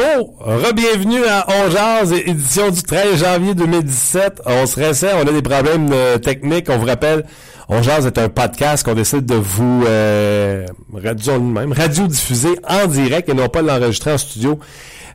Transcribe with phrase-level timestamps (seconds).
[0.00, 1.70] Re-bienvenue à On
[2.14, 4.40] édition du 13 janvier 2017.
[4.46, 7.26] On se réessaie, on a des problèmes euh, techniques, on vous rappelle,
[7.68, 13.34] On est un podcast qu'on décide de vous euh, radio, même, radio-diffuser en direct et
[13.34, 14.58] non pas l'enregistrer en studio.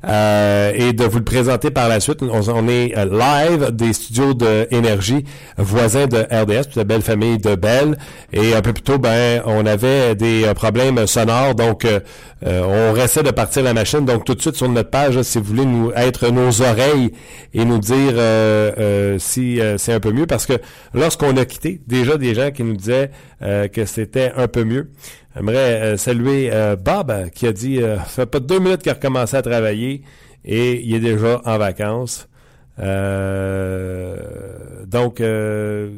[0.08, 2.22] Euh, et de vous le présenter par la suite.
[2.22, 5.26] On, est euh, live des studios de Énergie,
[5.58, 7.98] voisins de RDS, toute la belle famille de Belle.
[8.32, 11.88] Et un peu plus tôt, ben, on avait des euh, problèmes sonores, donc
[12.44, 14.06] on restait de partir la machine.
[14.06, 17.12] Donc tout de suite sur notre page, si vous voulez nous être nos oreilles
[17.54, 18.14] et nous dire
[19.20, 20.54] si c'est un peu mieux, parce que
[20.94, 23.10] lorsqu'on a quitté, déjà des gens qui nous disaient
[23.42, 24.92] que c'était un peu mieux.
[25.36, 28.96] J'aimerais euh, saluer euh, Bob qui a dit euh, fait pas deux minutes qu'il a
[28.96, 30.02] recommencé à travailler
[30.46, 32.30] et il est déjà en vacances.
[32.78, 32.86] donc
[35.20, 35.90] je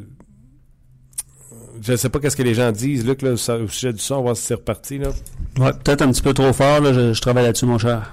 [1.91, 4.17] ne sais pas qu'est-ce que les gens disent, Luc, là, au sujet du son, on
[4.17, 4.97] va voir si c'est reparti.
[4.97, 5.09] Là.
[5.59, 8.11] Ouais, peut-être un petit peu trop fort, là, je, travaille là-dessus, mon cher.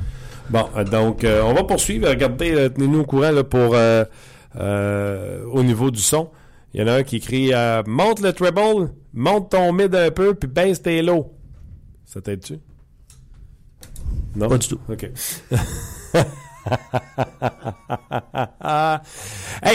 [0.51, 2.07] Bon, donc on va poursuivre.
[2.09, 3.75] Regardez, tenez-nous au courant là, pour
[4.55, 6.29] au niveau du son.
[6.75, 7.53] Il y en a un qui crie
[7.87, 11.33] Monte le treble, monte ton mid un peu, puis baisse tes lows.
[12.05, 12.59] Ça t'aide-tu?
[14.35, 14.49] Non?
[14.49, 14.81] Pas du tout.
[14.89, 15.05] OK.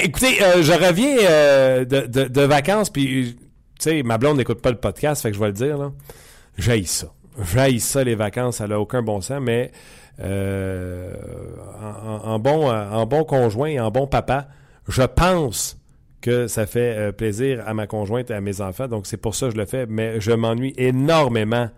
[0.03, 3.37] écoutez, euh, je reviens euh, de, de, vacances, puis,
[3.79, 5.93] tu sais, ma blonde n'écoute pas le podcast, fait que je vais le dire, là.
[6.57, 7.07] J'haïs ça.
[7.41, 9.71] J'haïs ça, les vacances, ça n'a aucun bon sens, mais
[10.19, 11.13] euh,
[11.81, 14.49] en, en, bon, en bon conjoint et en bon papa,
[14.89, 15.78] je pense
[16.21, 18.87] que ça fait euh, plaisir à ma conjointe et à mes enfants.
[18.87, 19.85] Donc, c'est pour ça que je le fais.
[19.87, 21.69] Mais je m'ennuie énormément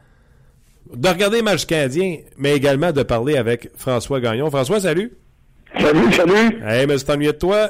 [0.94, 4.50] de regarder match canadien, mais également de parler avec François Gagnon.
[4.50, 5.14] François, salut!
[5.80, 6.60] Salut, salut!
[6.66, 7.70] Hey, mais c'est ennuyé de toi?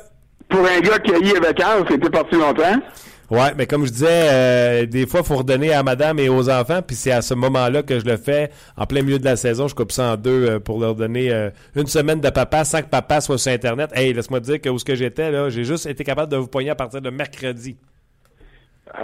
[0.49, 2.81] Pour un gars qui a eu les vacances, c'était parti longtemps.
[3.31, 6.49] Ouais, mais comme je disais, euh, des fois, il faut redonner à madame et aux
[6.49, 8.51] enfants, puis c'est à ce moment-là que je le fais.
[8.75, 11.31] En plein milieu de la saison, je coupe ça en deux euh, pour leur donner
[11.31, 13.89] euh, une semaine de papa sans que papa soit sur Internet.
[13.95, 16.47] Hey, laisse-moi dire que où ce que j'étais, là, j'ai juste été capable de vous
[16.47, 17.77] poigner à partir de mercredi.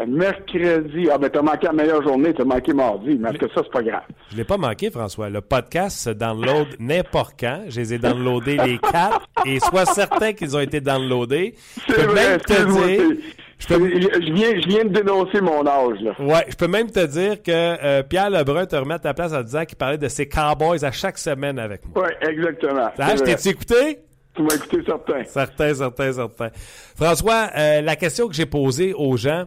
[0.05, 1.07] mercredi.
[1.09, 3.81] Ah, ben, t'as manqué la meilleure journée, t'as manqué mardi, mais que ça, c'est pas
[3.81, 4.03] grave?
[4.31, 5.29] Je l'ai pas manqué, François.
[5.29, 7.63] Le podcast se download n'importe quand.
[7.69, 11.55] Je les ai downloadés les quatre, et sois certain qu'ils ont été downloadés.
[11.87, 13.17] Je peux même te dire
[13.59, 15.99] je, viens, je viens de dénoncer mon âge.
[16.01, 16.15] Là.
[16.19, 19.33] Ouais, je peux même te dire que euh, Pierre Lebrun te remet à ta place
[19.33, 22.05] en disant qu'il parlait de ses Cowboys à chaque semaine avec moi.
[22.05, 22.89] Oui, exactement.
[22.97, 23.99] Ah, je t'ai écouté?
[24.35, 25.23] Tu m'as écouté certain.
[25.25, 26.49] Certain, certain, certain.
[26.95, 29.45] François, euh, la question que j'ai posée aux gens,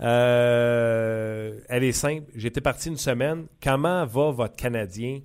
[0.00, 2.24] euh, elle est simple.
[2.34, 3.46] J'étais parti une semaine.
[3.62, 5.20] Comment va votre Canadien?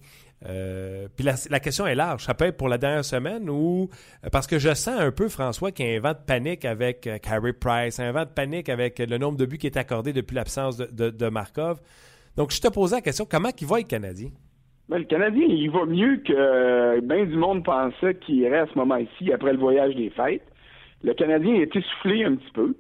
[0.45, 2.23] Euh, puis la, question est large.
[2.23, 3.89] Ça peut être pour la dernière semaine ou
[4.23, 6.63] euh, parce que je sens un peu, François, qu'il y a un vent de panique
[6.63, 7.17] avec euh,
[7.59, 10.77] Price, un vent de panique avec le nombre de buts qui est accordé depuis l'absence
[10.77, 11.79] de, Markov.
[12.35, 14.29] Donc, je te posais la question, comment il va le Canadien?
[14.89, 18.77] Ben, le Canadien, il va mieux que bien du monde pensait qu'il irait à ce
[18.77, 20.45] moment-ci après le voyage des fêtes.
[21.03, 22.75] Le Canadien est essoufflé un petit peu.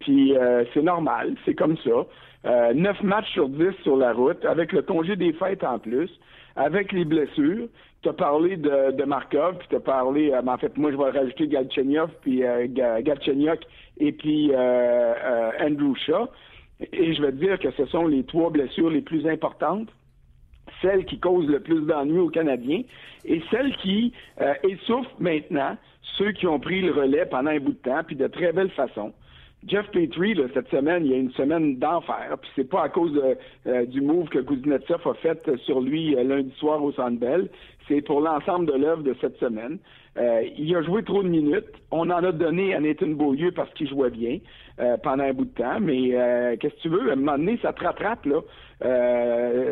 [0.00, 0.34] Puis
[0.74, 2.72] c'est normal, c'est comme ça.
[2.74, 6.10] Neuf matchs sur dix sur la route, avec le congé des fêtes en plus
[6.60, 7.68] avec les blessures.
[8.02, 11.10] Tu as parlé de, Markov, puis tu as parlé, euh, en fait, moi, je vais
[11.10, 12.66] rajouter Galchenyov, puis euh,
[13.00, 13.60] Galchenyuk
[13.98, 16.28] et puis euh, euh, Andrew Shaw.
[16.92, 19.88] Et je vais te dire que ce sont les trois blessures les plus importantes,
[20.80, 22.82] celles qui causent le plus d'ennuis aux Canadiens,
[23.24, 25.76] et celles qui euh, essoufflent maintenant
[26.16, 28.70] ceux qui ont pris le relais pendant un bout de temps, puis de très belle
[28.70, 29.12] façon.
[29.66, 32.36] Jeff Petrie, cette semaine, il y a une semaine d'enfer.
[32.40, 33.12] Puis c'est pas à cause
[33.66, 37.48] euh, du move que Kuznetsov a fait sur lui euh, lundi soir au Sandbell.
[37.86, 39.78] C'est pour l'ensemble de l'œuvre de cette semaine.
[40.16, 41.66] Euh, il a joué trop de minutes.
[41.90, 44.38] On en a donné à Nathan Beaulieu parce qu'il jouait bien
[45.02, 45.80] pendant un bout de temps.
[45.80, 46.10] Mais
[46.58, 47.10] qu'est-ce que tu veux?
[47.10, 48.40] À un moment donné, ça te rattrape, là.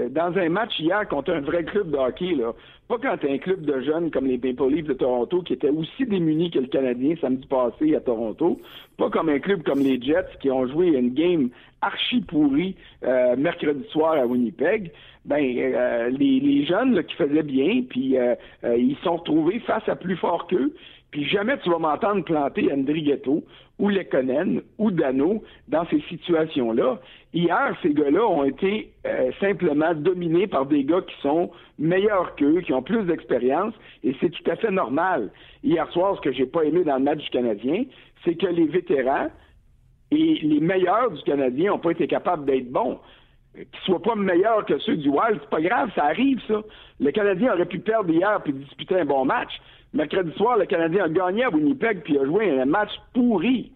[0.08, 2.52] dans un match hier contre un vrai club de hockey, là,
[2.88, 5.68] pas quand t'es un club de jeunes comme les Maple Leafs de Toronto qui étaient
[5.68, 8.58] aussi démunis que le Canadien samedi passé à Toronto,
[8.96, 11.50] pas comme un club comme les Jets qui ont joué une game
[11.82, 14.90] archi pourrie euh, mercredi soir à Winnipeg.
[15.26, 18.34] Ben euh, les, les, jeunes là, qui faisaient bien, puis euh,
[18.64, 20.72] ils sont retrouvés face à plus fort qu'eux,
[21.10, 22.70] Puis jamais tu vas m'entendre planter
[23.02, 23.44] Ghetto
[23.78, 26.98] ou Lekonen ou Dano dans ces situations-là.
[27.32, 32.60] Hier, ces gars-là ont été euh, simplement dominés par des gars qui sont meilleurs qu'eux,
[32.60, 35.30] qui ont plus d'expérience, et c'est tout à fait normal.
[35.62, 37.84] Hier soir, ce que j'ai pas aimé dans le match du Canadien,
[38.24, 39.28] c'est que les vétérans
[40.10, 42.98] et les meilleurs du Canadien n'ont pas été capables d'être bons
[43.54, 46.62] qu'ils soient pas meilleurs que ceux du Wild, c'est pas grave, ça arrive, ça.
[47.00, 49.52] Le Canadien aurait pu perdre hier puis disputer un bon match.
[49.92, 53.72] Mercredi soir, le Canadien a gagné à Winnipeg puis a joué un match pourri.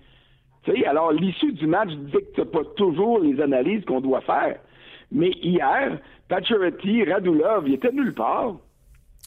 [0.67, 4.59] sais, alors, l'issue du match dicte pas toujours les analyses qu'on doit faire.
[5.11, 5.99] Mais hier,
[6.29, 8.57] Pacioretty, Radulov, il était nulle part.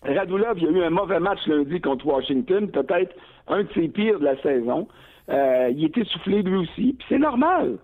[0.04, 3.16] Radulov, il a eu un mauvais match lundi contre Washington, peut-être
[3.48, 4.88] un de ses pires de la saison.
[5.30, 7.78] Euh, il était soufflé lui aussi, puis c'est normal.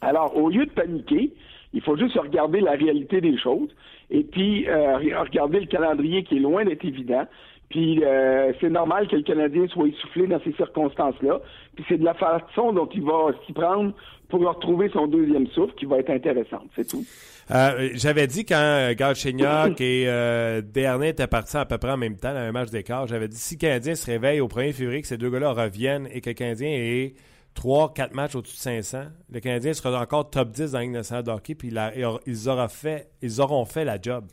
[0.00, 1.32] Alors, au lieu de paniquer,
[1.72, 3.70] il faut juste regarder la réalité des choses
[4.10, 7.26] et puis euh, regarder le calendrier qui est loin d'être évident.
[7.68, 11.40] Puis euh, c'est normal que le Canadien soit essoufflé dans ces circonstances-là.
[11.76, 13.94] Puis c'est de la façon dont il va s'y prendre
[14.28, 16.68] pour retrouver son deuxième souffle qui va être intéressante.
[16.74, 17.04] C'est tout.
[17.52, 22.16] Euh, j'avais dit quand Galchenyuk et euh, Dernay étaient partis à peu près en même
[22.16, 25.02] temps dans un match d'écart, j'avais dit si le Canadien se réveille au 1er février,
[25.02, 27.14] que ces deux gars-là reviennent et que le Canadien est
[27.54, 29.04] 3, 4 matchs au-dessus de 500.
[29.30, 32.68] Le Canadien sera encore top 10 dans la Ligue nationale de hockey, puis ils, auront
[32.68, 34.26] fait, ils auront fait la job.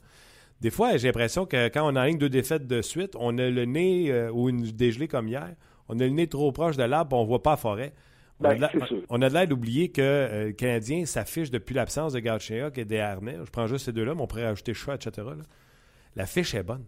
[0.62, 3.50] Des fois, j'ai l'impression que quand on a ligne deux défaites de suite, on a
[3.50, 5.50] le nez, euh, ou une dégelée comme hier,
[5.88, 7.94] on a le nez trop proche de l'arbre, on ne voit pas la forêt.
[8.40, 12.78] On, ben, a de l'air d'oublier que euh, le Canadien s'affiche depuis l'absence de Galchenyuk
[12.78, 13.38] et des Harnais.
[13.44, 15.28] Je prends juste ces deux-là, mais on pourrait ajouter Chat, etc.
[16.16, 16.86] La fiche est bonne.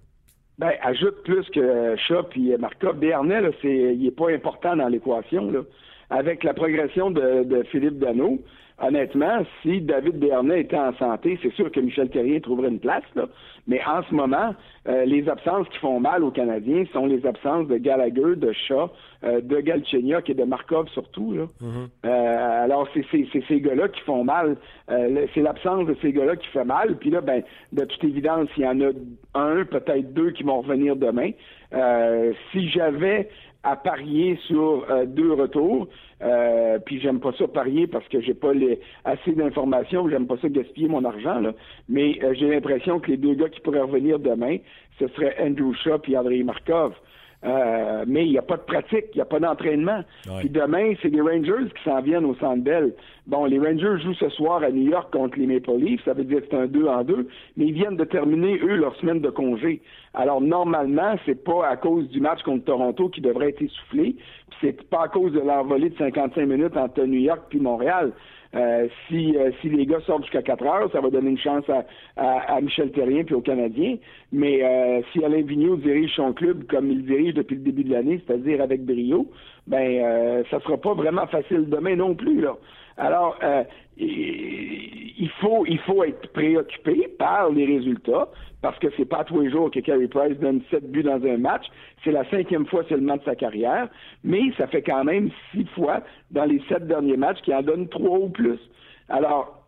[0.60, 3.00] Ben, ajoute plus que Chat et Markov.
[3.00, 5.66] Desharnais, il n'est pas important dans l'équation
[6.09, 8.39] avec la progression de, Philippe Dano,
[8.81, 13.03] honnêtement, si David Dernay était en santé, c'est sûr que Michel Terrien trouverait une place,
[13.15, 13.25] là.
[13.69, 14.56] Mais en ce moment,
[14.88, 18.89] euh, les absences qui font mal aux Canadiens sont les absences de Gallagher, de Shaw,
[19.23, 21.33] euh, de Galchenyuk et de Markov surtout.
[21.33, 21.44] Là.
[21.61, 21.88] Mm-hmm.
[22.07, 23.06] Euh, alors, c'est
[23.47, 24.57] ces gars-là qui font mal.
[24.88, 26.97] c'est l'absence de ces gars-là qui fait mal.
[26.97, 28.89] Puis là, ben, de toute évidence, il y en a
[29.35, 31.29] un, peut-être deux qui vont revenir demain.
[32.51, 33.29] si j'avais
[33.63, 35.88] à parier sur euh, deux retours.
[36.21, 40.38] Euh, puis j'aime pas ça parier parce que j'ai pas les, assez d'informations, j'aime pas
[40.41, 41.53] ça gaspiller mon argent, là.
[41.88, 44.57] mais euh, j'ai l'impression que les deux gars qui pourraient revenir demain,
[45.00, 46.94] ce serait Andrew Shaw et Andrei Markov.
[47.45, 50.03] Euh, mais il n'y a pas de pratique, il n'y a pas d'entraînement.
[50.39, 52.94] Puis demain, c'est les Rangers qui s'en viennent au Centre Bell.
[53.27, 56.25] Bon, les Rangers jouent ce soir à New York contre les Maple Leafs, ça veut
[56.25, 59.21] dire que c'est un 2 en 2, mais ils viennent de terminer, eux, leur semaine
[59.21, 59.81] de congé.
[60.13, 64.15] Alors, normalement, c'est pas à cause du match contre Toronto qui devrait être essoufflé,
[64.59, 68.12] c'est pas à cause de l'envolée de 55 minutes entre New York puis Montréal.
[68.56, 71.66] Euh, si, euh, si les gars sortent jusqu'à 4 heures, ça va donner une chance
[71.69, 71.86] à,
[72.18, 73.98] à, Michel Terrien puis aux Canadiens.
[74.31, 77.94] Mais euh, si Alain Vigneault dirige son club comme il dirige depuis le début de
[77.94, 79.28] l'année, c'est-à-dire avec brio,
[79.68, 82.42] ben euh, ça sera pas vraiment facile demain non plus.
[82.42, 82.56] Là.
[82.98, 83.38] Alors,
[84.00, 88.30] il faut il faut être préoccupé par les résultats
[88.62, 91.38] parce que c'est pas tous les jours que Carey Price donne sept buts dans un
[91.38, 91.66] match.
[92.04, 93.88] C'est la cinquième fois seulement de sa carrière,
[94.24, 96.01] mais ça fait quand même six fois
[96.31, 98.60] dans les sept derniers matchs qu'il en donne trois ou plus.
[99.07, 99.58] Alors,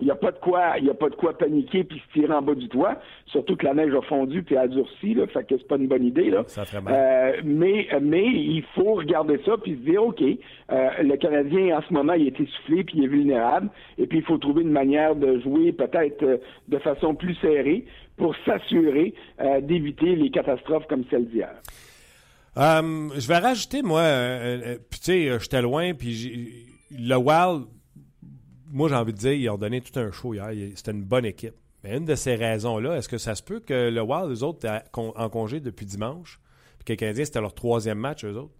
[0.00, 2.32] il n'y a pas de quoi, il a pas de quoi paniquer puis se tirer
[2.32, 2.96] en bas du toit.
[3.26, 5.86] Surtout que la neige a fondu puis a durci, là, fait que c'est pas une
[5.86, 6.42] bonne idée là.
[6.48, 6.94] Ça fait mal.
[6.94, 11.82] Euh, mais mais il faut regarder ça puis se dire ok, euh, le Canadien en
[11.82, 14.72] ce moment il est essoufflé puis il est vulnérable et puis il faut trouver une
[14.72, 17.84] manière de jouer peut-être euh, de façon plus serrée
[18.16, 19.12] pour s'assurer
[19.62, 21.50] d'éviter les catastrophes comme celle d'hier.
[22.56, 24.04] je vais rajouter moi,
[24.88, 26.64] puis tu sais, j'étais loin puis
[26.96, 27.64] le Wild
[28.74, 30.50] moi, j'ai envie de dire, ils ont donné tout un show hier.
[30.74, 31.54] C'était une bonne équipe.
[31.84, 34.66] Mais une de ces raisons-là, est-ce que ça se peut que le Wild, les autres,
[34.94, 36.40] en congé depuis dimanche,
[36.78, 38.54] puis que les Canadiens, c'était leur troisième match, eux autres?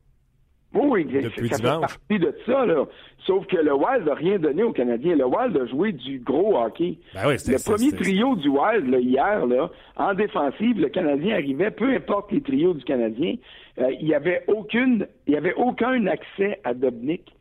[0.75, 1.93] Oui, depuis ça dimanche.
[1.93, 2.85] fait partie de ça, là.
[3.27, 5.17] Sauf que le Wild n'a rien donné aux Canadiens.
[5.17, 6.99] Le Wild a joué du gros hockey.
[7.15, 11.71] Ben oui, le premier trio du Wild, là, hier, là, en défensive, le Canadien arrivait,
[11.71, 13.37] peu importe les trios du Canadien,
[13.79, 17.33] euh, il n'y avait aucune, il y avait aucun accès à Dobnik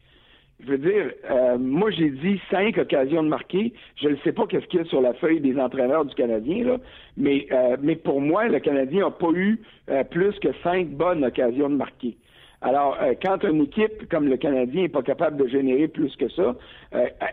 [0.60, 3.74] je veux dire, euh, moi j'ai dit cinq occasions de marquer.
[3.95, 6.63] Je ne sais pas qu'est-ce qu'il y a sur la feuille des entraîneurs du Canadien,
[6.63, 6.77] là,
[7.17, 11.24] mais, euh, mais pour moi, le Canadien n'a pas eu euh, plus que cinq bonnes
[11.25, 12.17] occasions de marquer.
[12.62, 16.55] Alors, quand une équipe comme le Canadien n'est pas capable de générer plus que ça,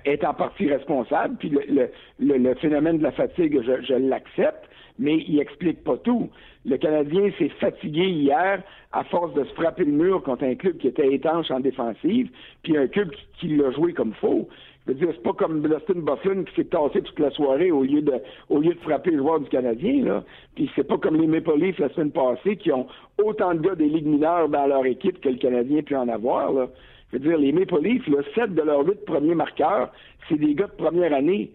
[0.04, 4.68] est en partie responsable, puis le, le, le, phénomène de la fatigue, je, je l'accepte,
[4.98, 6.30] mais il explique pas tout.
[6.66, 8.62] Le Canadien s'est fatigué hier
[8.92, 12.28] à force de se frapper le mur contre un club qui était étanche en défensive,
[12.62, 14.48] puis un club qui, l'a joué comme faux.
[14.86, 17.82] Je veux dire, c'est pas comme Dustin Bufflin qui s'est tassé toute la soirée au
[17.82, 18.14] lieu de
[18.48, 20.24] au lieu de frapper le joueur du Canadien, là.
[20.54, 22.86] Puis c'est pas comme les Maple Leafs la semaine passée qui ont
[23.22, 26.52] autant de gars des ligues mineures dans leur équipe que le Canadien peut en avoir,
[26.52, 26.68] là.
[27.12, 29.90] Je veux dire, les Maple Leafs, là, sept de leurs huit premiers marqueurs,
[30.28, 31.50] c'est des gars de première année.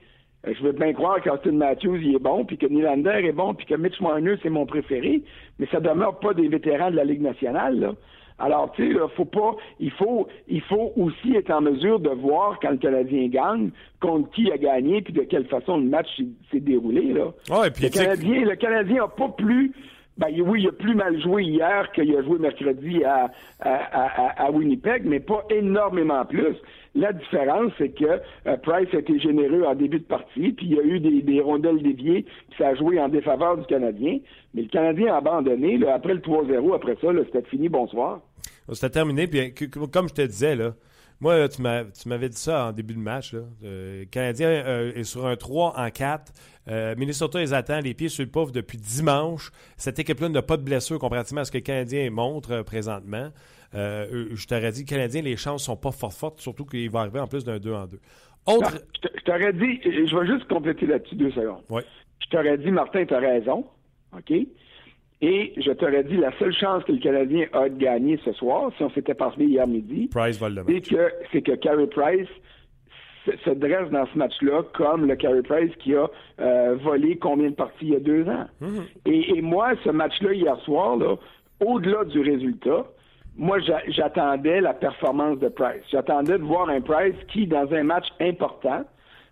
[0.47, 3.53] Euh, je veux bien croire qu'Austin Matthews il est bon, puis que Nylander est bon,
[3.53, 5.21] puis que Mitch Marner c'est mon préféré,
[5.59, 7.79] mais ça demeure pas des vétérans de la Ligue nationale.
[7.79, 7.93] Là.
[8.37, 12.59] Alors, tu sais, faut pas, il faut, il faut aussi être en mesure de voir
[12.61, 13.69] quand le Canadien gagne,
[14.01, 16.07] contre qui a gagné, puis de quelle façon le match
[16.51, 17.13] s'est déroulé.
[17.13, 17.27] Là.
[17.49, 19.71] Ouais, puis le Canadien, le Canadien a pas plus
[20.17, 25.03] ben oui, il a plus mal joué hier qu'il a joué mercredi à, à, Winnipeg,
[25.05, 26.55] mais pas énormément plus.
[26.93, 30.75] La différence, c'est que euh, Price a été généreux en début de partie, puis il
[30.75, 34.19] y a eu des, rondelles déviées, puis ça a joué en défaveur du Canadien.
[34.53, 35.77] Mais le Canadien a abandonné.
[35.87, 38.21] Après le 3-0, après ça, c'était fini, bonsoir.
[38.71, 39.53] C'était terminé, puis
[39.91, 40.73] comme je te disais, là,
[41.21, 43.33] moi, tu m'avais dit ça en début de match.
[43.33, 43.41] Là.
[43.63, 46.33] Euh, le Canadien euh, est sur un 3 en 4.
[46.67, 49.51] Euh, Minnesota les attend, les pieds sur le pauvre depuis dimanche.
[49.77, 53.29] Cette équipe-là n'a pas de blessure comparativement à ce que le Canadien montre présentement.
[53.73, 57.19] je t'aurais dit, le Canadien, les chances sont pas fort fortes, surtout qu'il va arriver
[57.19, 57.99] en plus d'un 2 en 2.
[58.47, 58.77] Autre...
[59.03, 61.63] je t'aurais dit, je vais juste compléter là-dessus deux secondes.
[61.69, 61.81] Oui.
[62.19, 63.65] Je t'aurais dit, Martin, tu as raison.
[64.15, 64.33] OK?
[65.21, 68.71] Et je t'aurais dit, la seule chance que le Canadien a de gagner ce soir,
[68.77, 70.09] si on s'était parlé hier midi,
[70.67, 72.27] c'est que, c'est que Carey Price
[73.43, 76.07] se dresse dans ce match-là comme le Carey Price qui a
[76.39, 78.45] euh, volé combien de parties il y a deux ans.
[78.61, 78.83] Mhm.
[79.05, 80.97] et, moi, ce match-là hier soir,
[81.59, 82.85] au-delà du résultat,
[83.37, 83.57] moi,
[83.87, 85.81] j'attendais la performance de Price.
[85.91, 88.83] J'attendais de voir un Price qui, dans un match important,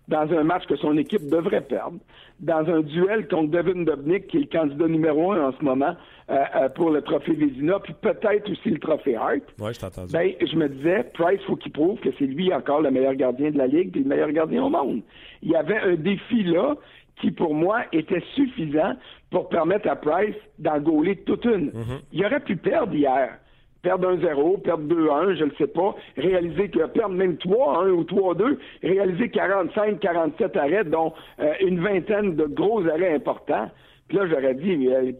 [0.08, 1.98] dans un match que son équipe devrait perdre,
[2.40, 5.96] dans un duel contre Devin Dobnik, qui est le candidat numéro un en ce moment
[6.30, 9.42] euh, euh, pour le trophée Vézina, puis peut-être aussi le trophée Hart.
[9.58, 10.06] Oui, je t'entends.
[10.12, 13.50] Ben, je me disais, Price, faut qu'il prouve que c'est lui encore le meilleur gardien
[13.50, 15.00] de la Ligue, puis le meilleur gardien au monde.
[15.42, 16.74] Il y avait un défi là
[17.20, 18.94] qui, pour moi, était suffisant
[19.30, 21.70] pour permettre à Price d'en gauler toute une.
[21.70, 22.00] Mm-hmm.
[22.12, 23.38] Il aurait pu perdre hier
[23.84, 28.56] perdre 1-0, perdre 2-1, je ne sais pas, réaliser que perdre même 3-1 ou 3-2,
[28.82, 33.70] réaliser 45, 47 arrêts, dont euh, une vingtaine de gros arrêts importants.
[34.08, 35.12] Puis là, j'aurais dit, euh,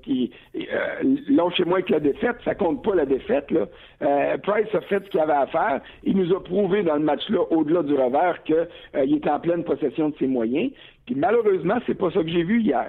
[0.57, 3.51] euh chez moi avec la défaite, ça compte pas la défaite.
[3.51, 3.67] Là.
[4.03, 5.81] Euh, Price a fait ce qu'il avait à faire.
[6.03, 10.09] Il nous a prouvé dans le match-là, au-delà du revers, qu'il était en pleine possession
[10.11, 10.71] de ses moyens.
[11.07, 12.89] Puis malheureusement, c'est pas ça que j'ai vu hier.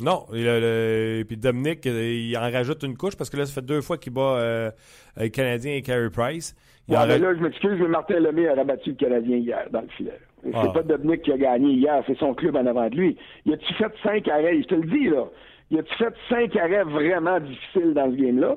[0.00, 0.26] Non.
[0.34, 3.98] Et, puis Dominique, il en rajoute une couche parce que là, ça fait deux fois
[3.98, 4.70] qu'il bat euh,
[5.16, 6.54] le Canadien et Carey Price.
[6.88, 10.18] là, je m'excuse, mais Martin Lemay a rabattu le Canadien hier dans le filet.
[10.42, 10.68] C'est ah.
[10.68, 13.16] pas Dominique qui a gagné hier, c'est son club en avant de lui.
[13.44, 14.62] Il a-tu fait cinq arrêts?
[14.62, 15.26] Je te le dis, là.
[15.70, 18.56] Il a-tu fait cinq arrêts vraiment difficiles dans ce game-là?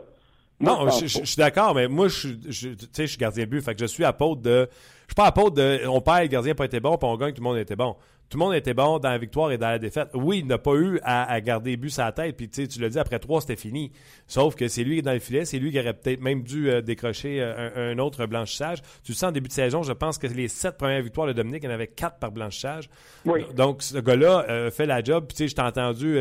[0.62, 3.62] Non, je, suis d'accord, mais moi, je, je, je suis gardien de but.
[3.62, 4.18] Fait que je suis à de.
[4.22, 5.88] Je suis pas à de.
[5.90, 7.76] On perd, le gardien n'a pas été bon, puis on gagne, tout le monde était
[7.76, 7.98] bon
[8.34, 10.10] tout le monde était bon dans la victoire et dans la défaite.
[10.16, 12.98] Oui, il n'a pas eu à, garder but à la tête, puis tu l'as dit,
[12.98, 13.92] après trois, c'était fini.
[14.26, 16.42] Sauf que c'est lui qui est dans le filet, c'est lui qui aurait peut-être même
[16.42, 18.82] dû euh, décrocher euh, un, autre blanchissage.
[19.04, 21.34] Tu le sens en début de saison, je pense que les sept premières victoires de
[21.34, 22.90] Dominique, il y en avait quatre par blanchissage.
[23.24, 23.42] Oui.
[23.56, 25.26] Donc, ce gars-là euh, fait la job.
[25.28, 26.16] Puis, tu sais, je t'ai entendu,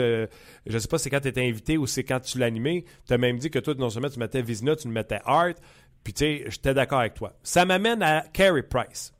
[0.67, 3.15] je sais pas si c'est quand tu étais invité ou c'est quand tu l'animais, tu
[3.15, 5.57] as même dit que toi, non seulement tu mettais Vizina, tu mettais Hart.
[6.05, 7.33] Puis, tu sais, j'étais d'accord avec toi.
[7.43, 9.15] Ça m'amène à Carey Price.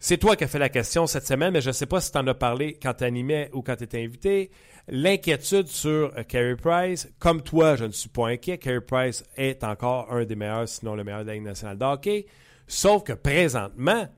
[0.00, 2.12] C'est toi qui as fait la question cette semaine, mais je ne sais pas si
[2.12, 4.50] tu en as parlé quand tu animais ou quand tu étais invité.
[4.86, 8.58] L'inquiétude sur euh, Carey Price, comme toi, je ne suis pas inquiet.
[8.58, 11.84] Carey Price est encore un des meilleurs, sinon le meilleur de la Ligue nationale de
[11.84, 12.26] hockey.
[12.68, 14.08] Sauf que présentement,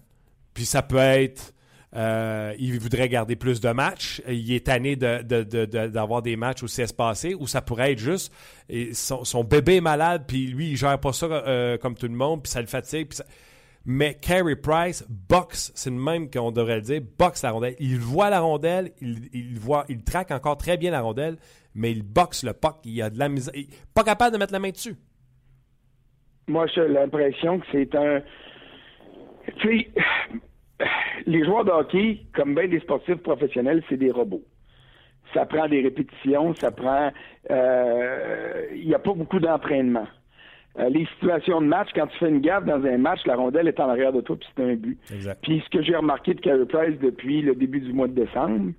[0.53, 1.55] puis ça peut être,
[1.97, 4.21] euh, il voudrait garder plus de matchs.
[4.29, 8.33] Il est tanné d'avoir des matchs où c'est espacé, ou ça pourrait être juste
[8.93, 12.43] son, bébé est malade, puis lui, il gère pas ça euh, comme tout le monde,
[12.43, 13.13] puis ça le fatigue.
[13.85, 17.77] Mais Carey Price boxe, c'est le même qu'on devrait le dire, boxe la rondelle.
[17.79, 21.37] Il voit la rondelle, il, voit, il traque encore très bien la rondelle,
[21.75, 23.55] mais il boxe le puck, il a de la misère,
[23.95, 24.97] pas capable de mettre la main dessus.
[26.47, 28.21] Moi, j'ai l'impression que c'est un.
[29.59, 29.91] Tu sais,
[31.27, 34.45] les joueurs de hockey, comme bien des sportifs professionnels, c'est des robots.
[35.33, 37.11] Ça prend des répétitions, ça prend.
[37.51, 40.07] Euh, il n'y a pas beaucoup d'entraînement.
[40.79, 43.67] Euh, les situations de match, quand tu fais une gaffe dans un match, la rondelle
[43.67, 44.99] est en arrière de toi, puis c'est un but.
[45.43, 48.73] Puis ce que j'ai remarqué de Carey Price depuis le début du mois de décembre,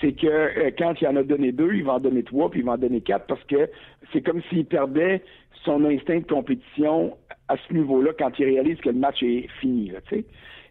[0.00, 2.60] c'est que euh, quand il en a donné deux, il va en donner trois, puis
[2.60, 3.70] il va en donner quatre, parce que
[4.12, 5.22] c'est comme s'il perdait
[5.64, 7.16] son instinct de compétition
[7.48, 9.90] à ce niveau-là quand il réalise que le match est fini.
[9.90, 10.22] Là, et,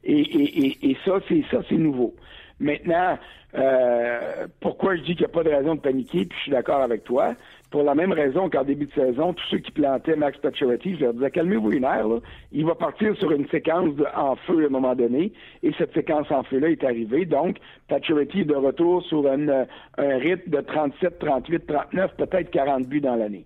[0.03, 2.15] et, et, et ça, c'est ça, c'est nouveau.
[2.59, 3.17] Maintenant,
[3.55, 6.51] euh, pourquoi je dis qu'il n'y a pas de raison de paniquer, puis je suis
[6.51, 7.35] d'accord avec toi,
[7.71, 11.01] pour la même raison qu'en début de saison, tous ceux qui plantaient Max Pacioretty, je
[11.01, 12.19] leur disais, calmez-vous une heure, là.
[12.51, 16.31] il va partir sur une séquence en feu à un moment donné, et cette séquence
[16.31, 17.25] en feu-là est arrivée.
[17.25, 17.57] Donc,
[17.87, 23.15] Pacioretty est de retour sur un rythme de 37, 38, 39, peut-être 40 buts dans
[23.15, 23.45] l'année.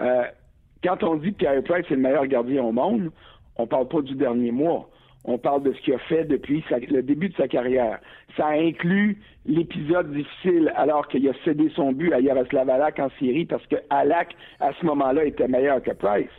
[0.00, 0.22] Euh,
[0.82, 3.10] quand on dit que Pierre Price est le meilleur gardien au monde,
[3.56, 4.88] on parle pas du dernier mois.
[5.24, 7.98] On parle de ce qu'il a fait depuis le début de sa carrière.
[8.36, 13.44] Ça inclut l'épisode difficile alors qu'il a cédé son but à Yaroslav Alak en Syrie
[13.44, 16.30] parce que Alak, à ce moment-là, était meilleur que Price.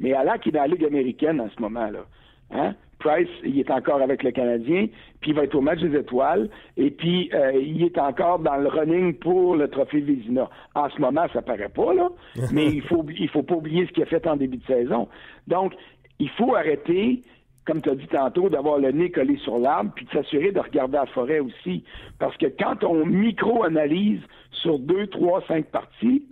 [0.00, 2.06] Mais Alak est dans la Ligue américaine en ce moment-là.
[2.50, 2.74] Hein?
[2.98, 4.86] Price, il est encore avec le Canadien,
[5.20, 8.56] puis il va être au match des étoiles, et puis euh, il est encore dans
[8.56, 10.48] le running pour le trophée Vizina.
[10.74, 12.08] En ce moment, ça paraît pas, là,
[12.52, 15.08] mais il faut il faut pas oublier ce qu'il a fait en début de saison.
[15.48, 15.74] Donc,
[16.18, 17.22] il faut arrêter
[17.66, 20.60] comme tu as dit tantôt, d'avoir le nez collé sur l'arbre, puis de s'assurer de
[20.60, 21.84] regarder la forêt aussi.
[22.18, 26.26] Parce que quand on micro-analyse sur deux, trois, cinq parties,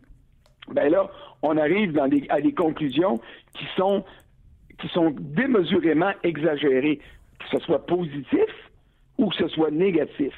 [0.68, 1.10] ben là,
[1.42, 3.20] on arrive dans à des conclusions
[3.54, 4.04] qui sont
[4.80, 6.98] qui sont démesurément exagérés,
[7.38, 8.48] que ce soit positif
[9.18, 10.32] ou que ce soit négatif.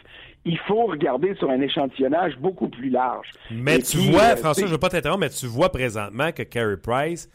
[0.44, 3.30] Il faut regarder sur un échantillonnage beaucoup plus large.
[3.50, 6.42] Mais tu vois, euh, François, je ne veux pas t'interrompre, mais tu vois présentement que
[6.42, 7.30] Carey Price,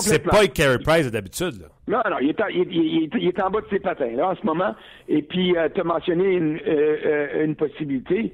[0.00, 1.66] c'est pas Carey Price d'habitude.
[1.90, 4.46] Non, non, il est, en, il, est en bas de ses patins, là, en ce
[4.46, 4.76] moment.
[5.08, 8.32] Et puis, euh, tu as mentionné une, euh, euh, une possibilité.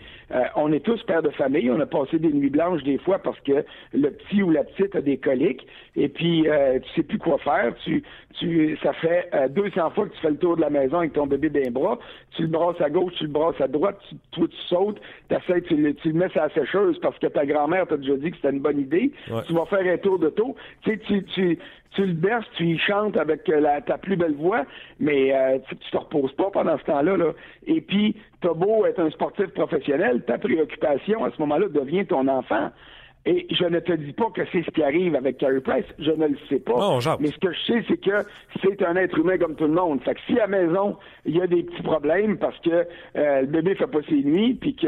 [0.57, 1.71] on est tous pères de famille.
[1.71, 4.95] On a passé des nuits blanches des fois parce que le petit ou la petite
[4.95, 5.67] a des coliques.
[5.95, 7.73] Et puis, tu sais plus quoi faire.
[7.85, 8.03] Tu,
[8.39, 11.27] tu, ça fait 200 fois que tu fais le tour de la maison avec ton
[11.27, 11.99] bébé d'un bras.
[12.33, 13.99] Tu le brasses à gauche, tu le brasses à droite.
[14.11, 15.01] Tu, toi, tu sautes.
[15.31, 18.17] Essaies, tu, le, tu le mets sur la sécheuse parce que ta grand-mère t'a déjà
[18.17, 19.13] dit que c'était une bonne idée.
[19.47, 20.57] Tu vas faire un tour de taux.
[20.83, 21.46] Tu sais, tu, tu,
[21.97, 24.65] tu le berces, tu y chantes avec euh, ta plus belle voix,
[25.01, 27.17] mais euh, tu, te reposes pas pendant ce temps-là.
[27.17, 27.33] Là.
[27.67, 32.29] Et puis, t'as beau être un sportif professionnel, ta préoccupation à ce moment-là devient ton
[32.29, 32.71] enfant.
[33.27, 36.13] Et je ne te dis pas que c'est ce qui arrive avec Carey Price, je
[36.13, 36.79] ne le sais pas.
[37.19, 38.25] mais ce que je sais, c'est que
[38.63, 40.01] c'est un être humain comme tout le monde.
[40.03, 43.41] Fait que si à la maison, il y a des petits problèmes parce que euh,
[43.41, 44.87] le bébé fait pas ses nuits, puis que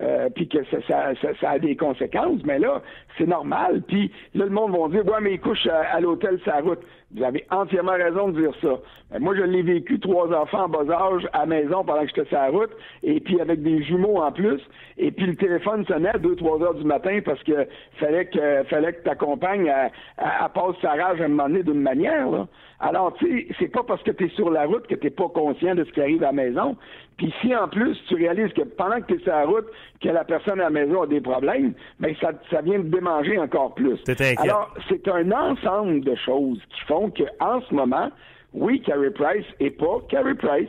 [0.00, 2.82] euh, puis que ça, ça, a des conséquences, mais là,
[3.18, 3.82] c'est normal.
[3.88, 6.80] Puis là, le monde va dire, ouais, mais il couche à, l'hôtel sa route.
[7.16, 8.78] Vous avez entièrement raison de dire ça.
[9.10, 12.28] Ben, moi, je l'ai vécu trois enfants en bas âge à maison pendant que j'étais
[12.28, 12.70] sur la route,
[13.02, 14.60] et puis avec des jumeaux en plus,
[14.98, 17.66] et puis le téléphone sonnait à deux, trois heures du matin parce que
[17.98, 19.72] fallait que fallait que ta compagne
[20.18, 22.30] à, passe sa rage à un moment donné d'une manière.
[22.30, 22.46] Là.
[22.80, 25.28] Alors, tu sais, c'est pas parce que tu es sur la route que tu pas
[25.28, 26.76] conscient de ce qui arrive à la maison.
[27.16, 29.66] Puis si en plus tu réalises que pendant que tu es sur la route,
[30.02, 33.38] que la personne à la maison a des problèmes, ben ça, ça vient de démanger
[33.38, 33.98] encore plus.
[34.38, 38.10] Alors, c'est un ensemble de choses qui font que en ce moment,
[38.52, 40.68] oui, Carey Price est pas Carey Price.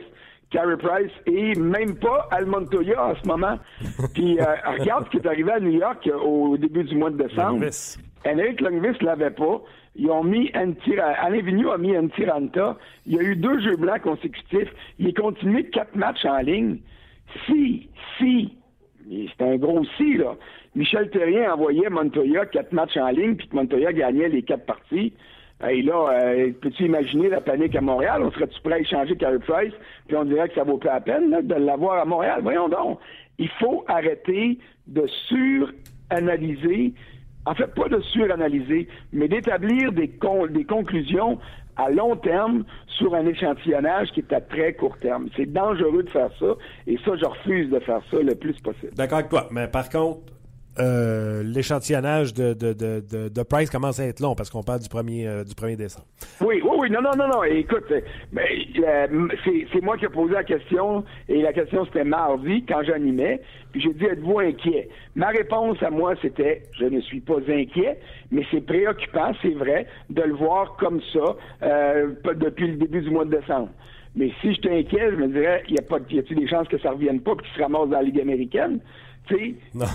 [0.50, 3.58] Carey Price et même pas Al Montoya en ce moment.
[4.14, 4.44] Puis euh,
[4.78, 7.66] regarde ce qui est arrivé à New York au début du mois de décembre.
[8.26, 9.60] Henrik Lundqvist l'avait pas.
[9.98, 12.78] Ils ont mis Antira, Alain Vigneault a mis Antiranta.
[13.06, 14.72] Il y a eu deux jeux blancs consécutifs.
[14.98, 16.78] Il est continué quatre matchs en ligne.
[17.46, 18.56] Si, si,
[19.10, 20.36] c'est un gros si, là.
[20.76, 25.12] Michel Terrien envoyait Montoya quatre matchs en ligne, puis que Montoya gagnait les quatre parties.
[25.68, 28.22] Et là, euh, peux-tu imaginer la panique à Montréal?
[28.22, 29.72] On serait-tu prêt à échanger Carey Price?
[30.06, 32.40] Puis on dirait que ça vaut pas la peine de l'avoir à Montréal.
[32.44, 33.00] Voyons donc.
[33.38, 36.94] Il faut arrêter de suranalyser
[37.48, 40.12] en fait, pas de suranalyser, mais d'établir des,
[40.50, 41.38] des conclusions
[41.76, 45.28] à long terme sur un échantillonnage qui est à très court terme.
[45.34, 46.56] C'est dangereux de faire ça,
[46.86, 48.92] et ça, je refuse de faire ça le plus possible.
[48.94, 50.20] D'accord avec toi, mais par contre,
[50.80, 54.88] euh, l'échantillonnage de, de, de, de, Price commence à être long parce qu'on parle du
[54.88, 56.06] 1er, euh, décembre.
[56.40, 56.90] Oui, oui, oui.
[56.90, 57.44] Non, non, non, non.
[57.44, 59.28] Écoute, euh,
[59.72, 63.40] c'est moi qui ai posé la question et la question c'était mardi quand j'animais.
[63.72, 64.88] Puis j'ai dit êtes-vous inquiet?
[65.14, 67.98] Ma réponse à moi c'était je ne suis pas inquiet,
[68.30, 71.36] mais c'est préoccupant, c'est vrai, de le voir comme ça
[72.34, 73.70] depuis le début du mois de décembre.
[74.14, 76.78] Mais si je t'inquiète, je me dirais, y a pas, y a-t-il des chances que
[76.78, 78.80] ça revienne pas, qu'il se ramasse dans la Ligue américaine?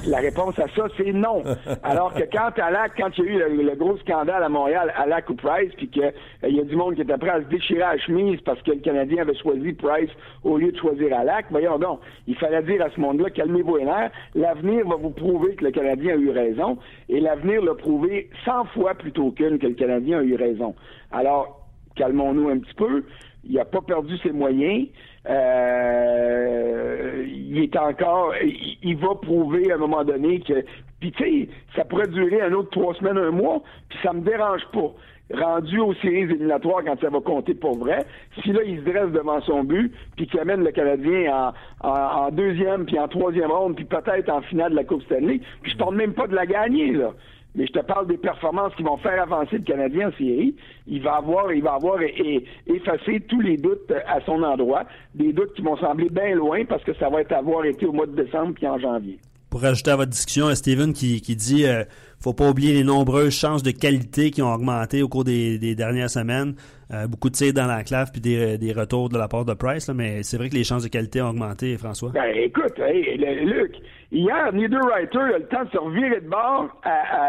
[0.08, 1.43] La réponse à ça, c'est non.
[1.84, 5.06] Alors que quand à quand il y a eu le, gros scandale à Montréal, à
[5.06, 7.48] Lac ou Price, puis qu'il euh, y a du monde qui était prêt à se
[7.48, 10.10] déchirer la chemise parce que le Canadien avait choisi Price
[10.43, 13.86] au lieu de choisir Alak, voyons donc, il fallait dire à ce monde-là, calmez-vous les
[13.86, 16.78] nerfs, l'avenir va vous prouver que le Canadien a eu raison,
[17.10, 20.76] et l'avenir l'a prouvé 100 fois plutôt qu'une que le Canadien a eu raison.
[21.12, 23.04] Alors, calmons-nous un petit peu,
[23.45, 24.88] il n'a pas perdu ses moyens,
[25.29, 30.65] euh, il est encore, il, va prouver à un moment donné que,
[30.99, 34.21] puis tu sais, ça pourrait durer un autre trois semaines, un mois, puis ça me
[34.21, 34.91] dérange pas.
[35.34, 38.06] rendu aux séries éliminatoires quand ça va compter pour vrai,
[38.41, 42.86] si là, il se dresse devant son but, puis qu'il amène le Canadien en, deuxième,
[42.86, 45.95] puis en troisième ronde, puis peut-être en finale de la Coupe Stanley, puis je parle
[45.95, 47.13] même pas de la gagner, là.
[47.56, 50.56] Mais je te parle des performances qui vont faire avancer le Canadien en série.
[50.88, 55.54] Il va avoir, il va avoir effacé tous les doutes à son endroit, des doutes
[55.54, 58.16] qui vont sembler bien loin parce que ça va être avoir été au mois de
[58.16, 59.20] décembre puis en janvier
[59.54, 61.84] pour rajouter à votre discussion, Steven qui, qui dit euh,
[62.20, 66.10] faut pas oublier les nombreuses chances de qualité qui ont augmenté au cours des, dernières
[66.10, 66.56] semaines.
[66.92, 69.54] Euh, beaucoup de tirs dans la clave puis des, des, retours de la part de
[69.54, 72.10] Price, mais c'est vrai que les chances de qualité ont augmenté, François.
[72.10, 73.76] Ben, écoute, Luc,
[74.13, 76.69] hier, Niederreiter a le temps de se revirer de bord.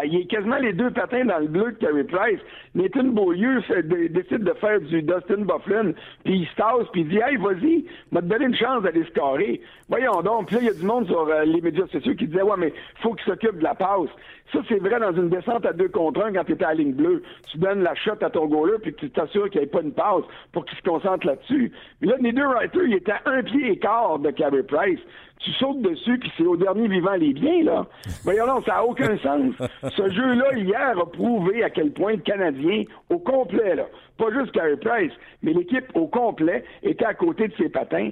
[0.05, 2.40] il est quasiment les deux patins dans le bleu de Carey Price.
[2.75, 3.62] Nathan Beaulieu
[4.11, 5.92] décide de faire du Dustin Bufflin,
[6.25, 9.61] puis il se tasse, puis il dit Hey, vas-y, m'a donné une chance d'aller scorer.
[9.88, 10.47] Voyons donc.
[10.47, 12.57] Puis là, il y a du monde sur euh, les médias sociaux qui disait Ouais,
[12.59, 14.11] mais faut qu'il s'occupe de la passe.
[14.53, 16.92] Ça, c'est vrai dans une descente à deux contre un quand tu à la ligne
[16.92, 17.23] bleue.
[17.51, 19.92] Tu donnes la shot à ton goaler, puis tu t'assures qu'il n'y ait pas une
[19.92, 21.73] passe pour qu'il se concentre là-dessus.
[22.01, 25.01] Mais là, Niederreiter, il était à un pied et quart de Carey Price
[25.40, 27.87] tu sautes dessus, puis c'est au dernier vivant les biens, là.
[28.25, 29.55] Voyons non, ça n'a aucun sens.
[29.83, 34.53] Ce jeu-là, hier, a prouvé à quel point le Canadien, au complet, là, pas juste
[34.53, 38.11] Carey Price, mais l'équipe au complet, était à côté de ses patins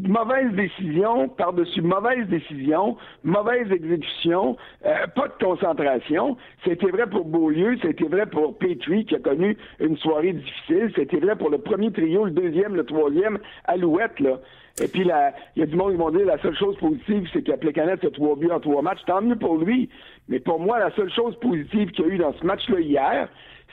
[0.00, 6.36] mauvaise décision par-dessus mauvaise décision, mauvaise exécution, euh, pas de concentration.
[6.64, 11.18] C'était vrai pour Beaulieu, c'était vrai pour Petrie qui a connu une soirée difficile, c'était
[11.18, 14.38] vrai pour le premier trio, le deuxième, le troisième, Alouette, là.
[14.80, 17.42] Et puis, il y a du monde qui vont dire la seule chose positive, c'est
[17.42, 19.04] qu'il a trois buts en trois matchs.
[19.06, 19.90] Tant mieux pour lui.
[20.28, 23.28] Mais pour moi, la seule chose positive qu'il y a eu dans ce match-là hier,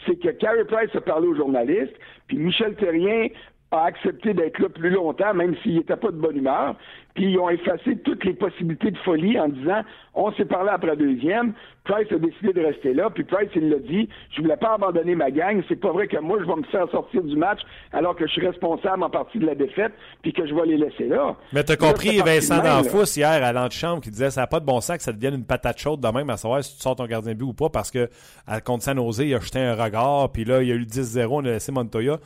[0.06, 1.96] c'est que Carey Price a parlé aux journalistes,
[2.28, 3.28] puis Michel Terrien
[3.72, 6.76] a accepté d'être là plus longtemps, même s'il n'était pas de bonne humeur.
[7.14, 9.82] Puis ils ont effacé toutes les possibilités de folie en disant
[10.16, 11.54] on s'est parlé après la deuxième,
[11.84, 15.16] Price a décidé de rester là, puis Price il l'a dit, je voulais pas abandonner
[15.16, 17.60] ma gang, c'est pas vrai que moi je vais me faire sortir du match
[17.94, 20.78] alors que je suis responsable en partie de la défaite, puis que je vais les
[20.78, 21.36] laisser là.
[21.54, 24.82] Mais t'as compris Vincent D'Anfous hier à l'antichambre qui disait ça n'a pas de bon
[24.82, 27.06] sens que ça devienne une patate chaude de même à savoir si tu sors ton
[27.06, 28.10] gardien de but ou pas parce que
[28.48, 30.84] à contre San Jose, il a jeté un regard, puis là il y a eu
[30.84, 32.18] 10-0, on a laissé Montoya.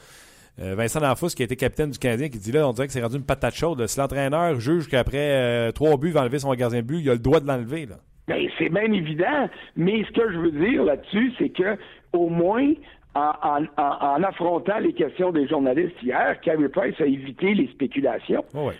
[0.61, 2.93] Euh, Vincent Danfous, qui a été capitaine du Canadien, qui dit là, on dirait que
[2.93, 3.85] c'est rendu une patate chaude.
[3.87, 7.09] Si l'entraîneur juge qu'après euh, trois buts, il va enlever son gardien de but, il
[7.09, 7.87] a le droit de l'enlever.
[7.87, 7.95] Là.
[8.27, 9.49] Ben, c'est bien évident.
[9.75, 11.77] Mais ce que je veux dire là-dessus, c'est que
[12.13, 12.71] au moins,
[13.15, 18.45] en, affrontant les questions des journalistes hier, Carey Price a évité les spéculations.
[18.55, 18.71] Oh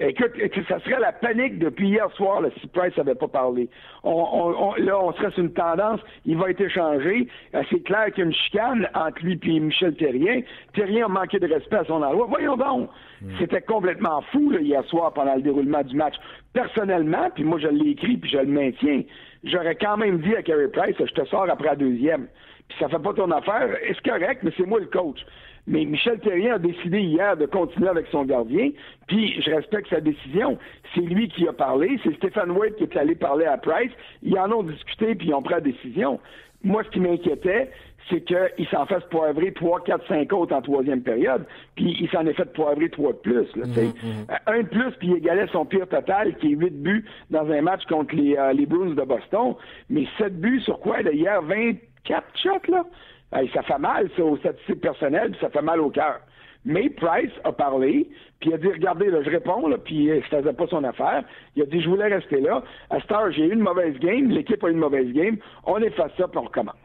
[0.00, 0.32] Écoute,
[0.66, 3.68] ça serait la panique depuis hier soir là, si Price n'avait pas parlé.
[4.02, 7.28] On, là, on serait sur une tendance, il va être échangé.
[7.54, 10.40] Euh, c'est clair qu'il y a une chicane entre lui et Michel Terrien.
[10.72, 12.26] Terrien a manqué de respect à son endroit.
[12.30, 12.88] Voyons donc,
[13.20, 13.28] hmm.
[13.38, 16.14] c'était complètement fou là, hier soir pendant le déroulement du match.
[16.54, 19.02] Personnellement, puis moi je l'ai écrit puis je le maintiens,
[19.44, 22.26] j'aurais quand même dit à Carey Price, je te sors après la deuxième.
[22.68, 25.20] Puis ça fait pas ton affaire, c'est correct, mais c'est moi le coach.
[25.66, 28.70] Mais Michel Terrien a décidé hier de continuer avec son gardien,
[29.06, 30.58] puis je respecte sa décision.
[30.94, 33.92] C'est lui qui a parlé, c'est Stéphane Wade qui est allé parler à Price.
[34.22, 36.20] Ils en ont discuté, puis ils ont pris la décision.
[36.62, 37.70] Moi, ce qui m'inquiétait,
[38.08, 41.44] c'est qu'il s'en fasse poivrer 3, 4, 5 autres en troisième période,
[41.76, 43.56] puis il s'en est fait poivrer 3 de plus.
[43.56, 43.92] Là, mhm, mhm.
[44.30, 47.48] Euh, Un de plus, puis il égalait son pire total, qui est 8 buts dans
[47.50, 49.54] un match contre les, euh, les Bruins de Boston.
[49.88, 51.42] Mais 7 buts sur quoi, d'ailleurs?
[51.42, 52.84] 24 shots, là?
[53.30, 56.20] Ça fait mal, ça, aux statistiques personnelles, puis ça fait mal au cœur.
[56.64, 60.20] Mais Price a parlé, puis il a dit Regardez, là, je réponds, là, puis euh,
[60.22, 61.24] je faisait pas son affaire.
[61.56, 62.62] Il a dit Je voulais rester là.
[62.90, 65.38] À Star, j'ai eu une mauvaise game, l'équipe a eu une mauvaise game.
[65.64, 66.76] On efface ça, puis on recommence.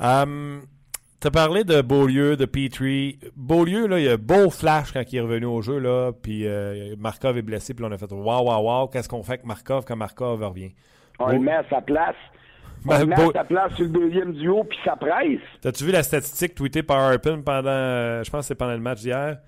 [0.00, 0.62] Um,
[1.20, 3.18] tu as parlé de Beaulieu, de Petrie.
[3.36, 6.96] Beaulieu, là, il a beau flash quand il est revenu au jeu, là, puis euh,
[6.98, 9.84] Markov est blessé, puis on a fait Waouh, waouh, waouh, qu'est-ce qu'on fait avec Markov
[9.86, 10.72] quand Markov revient?
[11.18, 12.16] On le met à sa place.
[12.84, 15.40] Ben, sa place sur le deuxième duo, puis ça presse.
[15.60, 18.80] T'as-tu vu la statistique tweetée par Harpin pendant, euh, je pense que c'est pendant le
[18.80, 19.38] match d'hier?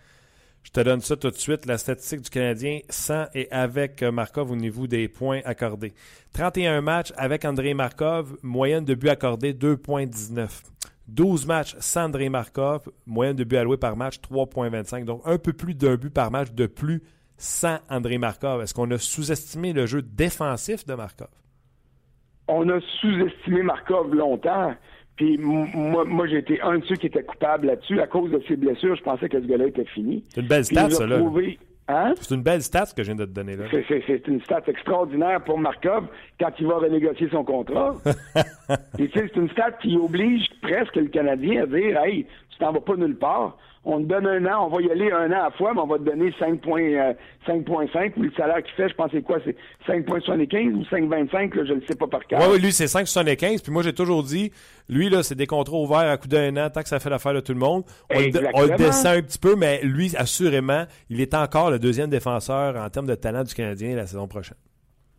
[0.62, 1.66] Je te donne ça tout de suite.
[1.66, 5.92] La statistique du Canadien sans et avec Markov au niveau des points accordés.
[6.32, 10.48] 31 matchs avec André Markov, moyenne de buts accordés 2.19.
[11.06, 15.04] 12 matchs sans André Markov, moyenne de buts alloués par match 3.25.
[15.04, 17.02] Donc un peu plus d'un but par match de plus
[17.36, 18.62] sans André Markov.
[18.62, 21.28] Est-ce qu'on a sous-estimé le jeu défensif de Markov?
[22.48, 24.74] On a sous-estimé Markov longtemps.
[25.16, 28.00] Puis moi, moi j'ai été un de ceux qui était coupable là-dessus.
[28.00, 30.24] À cause de ses blessures, je pensais que ce gars-là était fini.
[30.28, 31.20] C'est une belle stat, ça, là.
[31.86, 32.14] Hein?
[32.18, 33.64] C'est une belle stat que je viens de te donner là.
[33.86, 36.06] C'est une stat extraordinaire pour Markov
[36.40, 37.94] quand il va renégocier son contrat.
[38.96, 42.96] c'est une stat qui oblige presque le Canadien à dire Hey, tu t'en vas pas
[42.96, 43.58] nulle part.
[43.84, 45.80] On te donne un an, on va y aller un an à la fois, mais
[45.80, 49.38] on va te donner 5,5 euh, ou le salaire qu'il fait, je pense c'est quoi,
[49.44, 52.40] c'est 5,75 ou 5,25, je ne sais pas par cœur.
[52.40, 53.62] Oui, oui, lui, c'est 5,75.
[53.62, 54.50] Puis moi, j'ai toujours dit,
[54.88, 57.34] lui, là, c'est des contrats ouverts à coup d'un an, tant que ça fait l'affaire
[57.34, 57.84] de tout le monde.
[58.10, 62.76] On, le, descend un petit peu, mais lui, assurément, il est encore le deuxième défenseur
[62.76, 64.56] en termes de talent du Canadien la saison prochaine.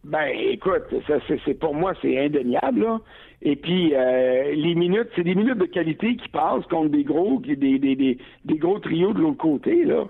[0.05, 2.99] Ben, écoute, ça, c'est, pour moi, c'est indéniable, là.
[3.41, 7.39] Et puis euh, les minutes, c'est des minutes de qualité qui passent contre des gros,
[7.39, 10.05] des, des, des, des gros trios de l'autre côté, là.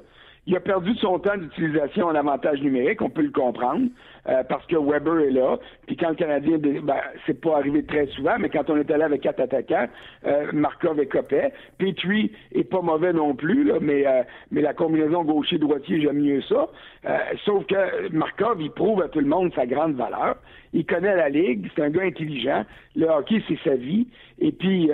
[0.47, 3.87] Il a perdu son temps d'utilisation en avantage numérique, on peut le comprendre,
[4.27, 5.57] euh, parce que Weber est là.
[5.87, 9.03] Puis quand le Canadien, ben, c'est pas arrivé très souvent, mais quand on est allé
[9.03, 9.87] avec quatre attaquants,
[10.25, 11.53] euh, Markov et Copet.
[11.77, 16.41] Petrie est pas mauvais non plus, là, mais, euh, mais la combinaison gaucher-droitier, j'aime mieux
[16.43, 16.67] ça.
[17.05, 20.37] Euh, sauf que Markov, il prouve à tout le monde sa grande valeur.
[20.73, 22.65] Il connaît la ligue, c'est un gars intelligent.
[22.95, 24.07] Le hockey, c'est sa vie.
[24.39, 24.89] Et puis,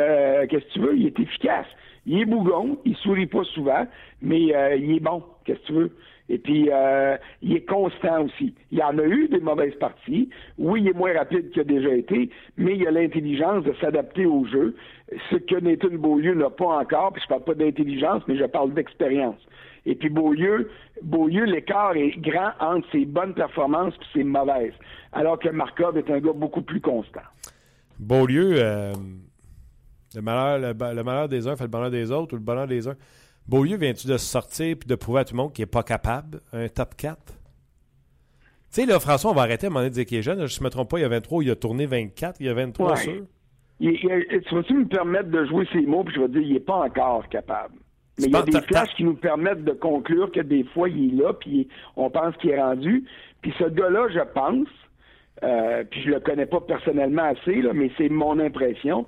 [0.50, 1.66] qu'est-ce que tu veux, il est efficace.
[2.06, 3.86] Il est bougon, il sourit pas souvent,
[4.22, 5.92] mais euh, il est bon, qu'est-ce que tu veux?
[6.32, 8.56] Et puis, euh, il est constant aussi.
[8.72, 10.30] Il y en a eu des mauvaises parties.
[10.58, 14.26] Oui, il est moins rapide qu'il a déjà été, mais il a l'intelligence de s'adapter
[14.26, 14.74] au jeu,
[15.30, 17.12] ce que Nathan Beaulieu n'a pas encore.
[17.12, 19.46] Puis je parle pas d'intelligence, mais je parle d'expérience.
[19.86, 20.72] Et puis Beaulieu,
[21.04, 24.74] Beaulieu, l'écart est grand entre ses bonnes performances et ses mauvaises,
[25.12, 27.28] alors que Markov est un gars beaucoup plus constant.
[28.00, 28.94] Beaulieu, euh,
[30.16, 32.88] le malheur, le, malheur des uns fait le bonheur des autres ou le bonheur des
[32.88, 32.96] uns.
[33.48, 36.42] Beaulieu, viens-tu de sortir et de prouver à tout le monde qu'il n'est pas capable,
[36.54, 37.18] un top 4?
[37.26, 37.36] Tu
[38.70, 40.46] sais, là, François, on va arrêter à un moment donné de dire qu'il est jeune.
[40.46, 42.50] Je ne me trompe pas, il y a 23, il a tourné 24, il y
[42.50, 43.26] a 23 sûr.
[43.80, 46.86] tu vas-tu me permettre de jouer ces mots, puis je vais dire, il n'est pas
[46.86, 47.76] encore capable?
[48.20, 51.14] Mais il y a des flashs qui nous permettent de conclure que des fois, il
[51.14, 53.04] est là, puis on pense qu'il est rendu.
[53.42, 54.68] Puis ce gars-là, je pense,
[55.44, 59.06] euh, puis je le connais pas personnellement assez, là, mais c'est mon impression,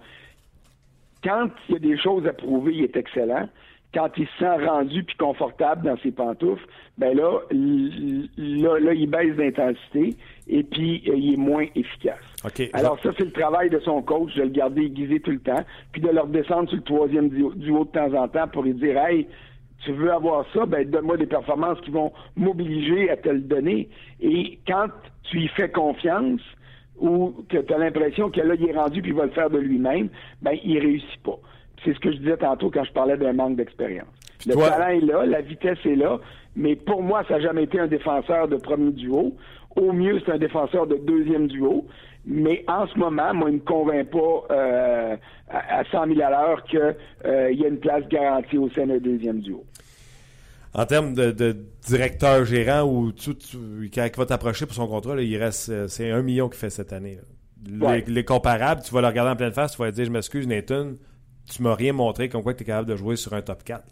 [1.24, 3.48] quand il y a des choses à prouver, il est excellent.
[3.94, 6.66] Quand il se sent rendu puis confortable dans ses pantoufles,
[6.98, 10.16] ben là, là, il baisse d'intensité
[10.48, 12.20] et puis euh, il est moins efficace.
[12.74, 15.64] Alors ça, c'est le travail de son coach, de le garder aiguisé tout le temps,
[15.92, 18.98] puis de le redescendre sur le troisième duo de temps en temps pour lui dire
[18.98, 19.28] Hey,
[19.86, 23.90] tu veux avoir ça, ben donne-moi des performances qui vont m'obliger à te le donner.
[24.22, 24.88] Et quand
[25.24, 26.42] tu y fais confiance,
[27.00, 29.50] ou que tu as l'impression que là, il est rendu puis il va le faire
[29.50, 30.10] de lui-même,
[30.42, 31.40] ben il réussit pas.
[31.84, 34.08] C'est ce que je disais tantôt quand je parlais d'un manque d'expérience.
[34.46, 36.20] Le talent est là, la vitesse est là,
[36.56, 39.36] mais pour moi, ça n'a jamais été un défenseur de premier duo.
[39.76, 41.86] Au mieux, c'est un défenseur de deuxième duo.
[42.26, 45.18] Mais en ce moment, moi, il ne me convainc pas euh,
[45.50, 49.00] à 100 000 à l'heure qu'il euh, y a une place garantie au sein d'un
[49.00, 49.66] deuxième duo
[50.74, 53.36] en termes de, directeur gérant ou tout,
[53.94, 56.70] quand il va t'approcher pour son contrat, il reste euh, c'est un million qu'il fait
[56.70, 57.20] cette année.
[58.08, 60.94] Les, comparables, tu vas le regarder en pleine face, tu vas dire Je m'excuse, Nathan,
[61.50, 63.84] tu m'as rien montré comme quoi tu es capable de jouer sur un top 4.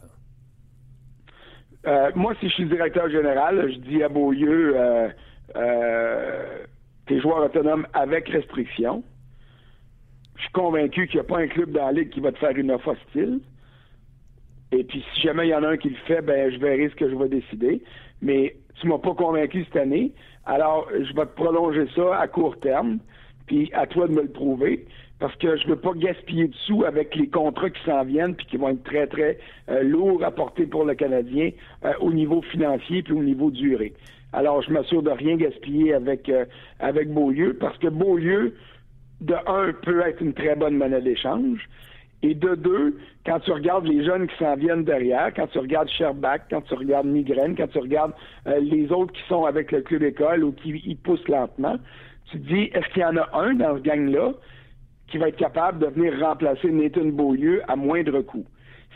[1.88, 5.10] Euh, moi, si je suis directeur général, je dis à Beaulieu euh,
[5.56, 6.58] euh,
[7.08, 9.04] T'es joueur autonome avec restriction.
[10.36, 12.38] Je suis convaincu qu'il n'y a pas un club dans la ligue qui va te
[12.38, 13.40] faire une offre hostile.
[14.72, 16.90] Et puis, si jamais il y en a un qui le fait, ben, je verrai
[16.90, 17.84] ce que je vais décider.
[18.22, 20.14] Mais tu m'as pas convaincu cette année.
[20.46, 23.00] Alors, je vais te prolonger ça à court terme.
[23.48, 24.86] Puis, à toi de me le prouver.
[25.22, 28.48] Parce que je veux pas gaspiller de sous avec les contrats qui s'en viennent puis
[28.48, 29.38] qui vont être très, très
[29.70, 31.52] euh, lourds à porter pour le Canadien
[31.86, 33.94] euh, au niveau financier puis au niveau durée.
[34.34, 36.46] Alors, je m'assure de rien gaspiller avec, euh,
[36.80, 38.56] avec Beaulieu parce que Beaulieu,
[39.22, 41.70] de un, peut être une très bonne monnaie d'échange.
[42.24, 45.90] Et de deux, quand tu regardes les jeunes qui s'en viennent derrière, quand tu regardes
[45.90, 48.14] Sherbach, quand tu regardes Migraine, quand tu regardes
[48.48, 51.78] euh, les autres qui sont avec le club école ou qui y poussent lentement,
[52.32, 54.34] tu te dis, est-ce qu'il y en a un dans ce gang-là
[55.12, 58.46] qui va être capable de venir remplacer Nathan Beaulieu à moindre coût?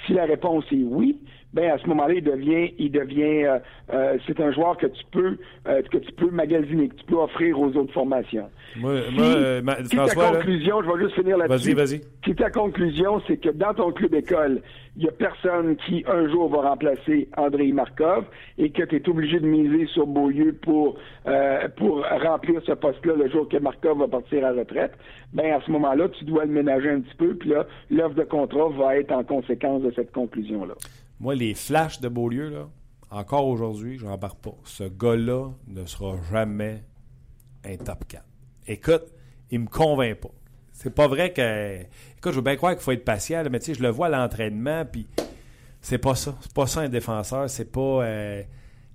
[0.06, 1.20] Si la réponse est oui,
[1.56, 3.60] ben à ce moment-là, il devient, il devient, euh,
[3.94, 5.38] euh, c'est un joueur que tu peux,
[5.68, 8.50] euh, que tu peux magasiner, que tu peux offrir aux autres formations.
[8.76, 8.96] Moi,
[9.86, 11.74] si, ta conclusion, je vais juste finir là-dessus.
[11.74, 12.02] Vas-y, vas-y.
[12.26, 14.62] Si ta conclusion, c'est que dans ton club école,
[14.98, 18.26] il y a personne qui un jour va remplacer André Markov
[18.58, 20.98] et que tu es obligé de miser sur Beaulieu pour
[21.78, 24.94] pour remplir ce poste-là le jour que Markov va partir à la retraite,
[25.34, 28.24] ben à ce moment-là, tu dois le ménager un petit peu, puis là, l'offre de
[28.24, 30.76] contrat va être en conséquence de cette conclusion-là.
[31.20, 32.70] Moi, les flashs de Beaulieu, là,
[33.10, 34.56] encore aujourd'hui, je n'embarque pas.
[34.66, 36.84] Ce gars-là ne sera jamais
[37.64, 38.24] un top 4.
[38.68, 39.06] Écoute,
[39.52, 40.32] il me convainc pas.
[40.74, 41.82] C'est pas vrai que.
[42.18, 44.08] Écoute, je veux bien croire qu'il faut être patient, mais tu sais, je le vois
[44.08, 45.08] à l'entraînement, puis
[45.82, 46.36] c'est pas ça.
[46.42, 47.50] C'est pas ça un défenseur.
[47.50, 48.04] C'est pas.
[48.04, 48.44] Euh,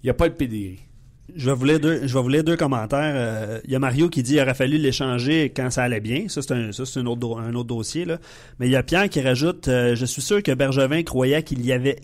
[0.02, 0.89] il n'y a pas le pédérie.
[1.36, 3.12] Je vais vous deux, je deux commentaires.
[3.14, 6.26] Euh, Il y a Mario qui dit qu'il aurait fallu l'échanger quand ça allait bien.
[6.28, 8.18] Ça, c'est un, un autre, dossier, là.
[8.58, 11.70] Mais il y a Pierre qui rajoute, euh, je suis sûr que Bergevin croyait qu'il
[11.72, 11.96] avait,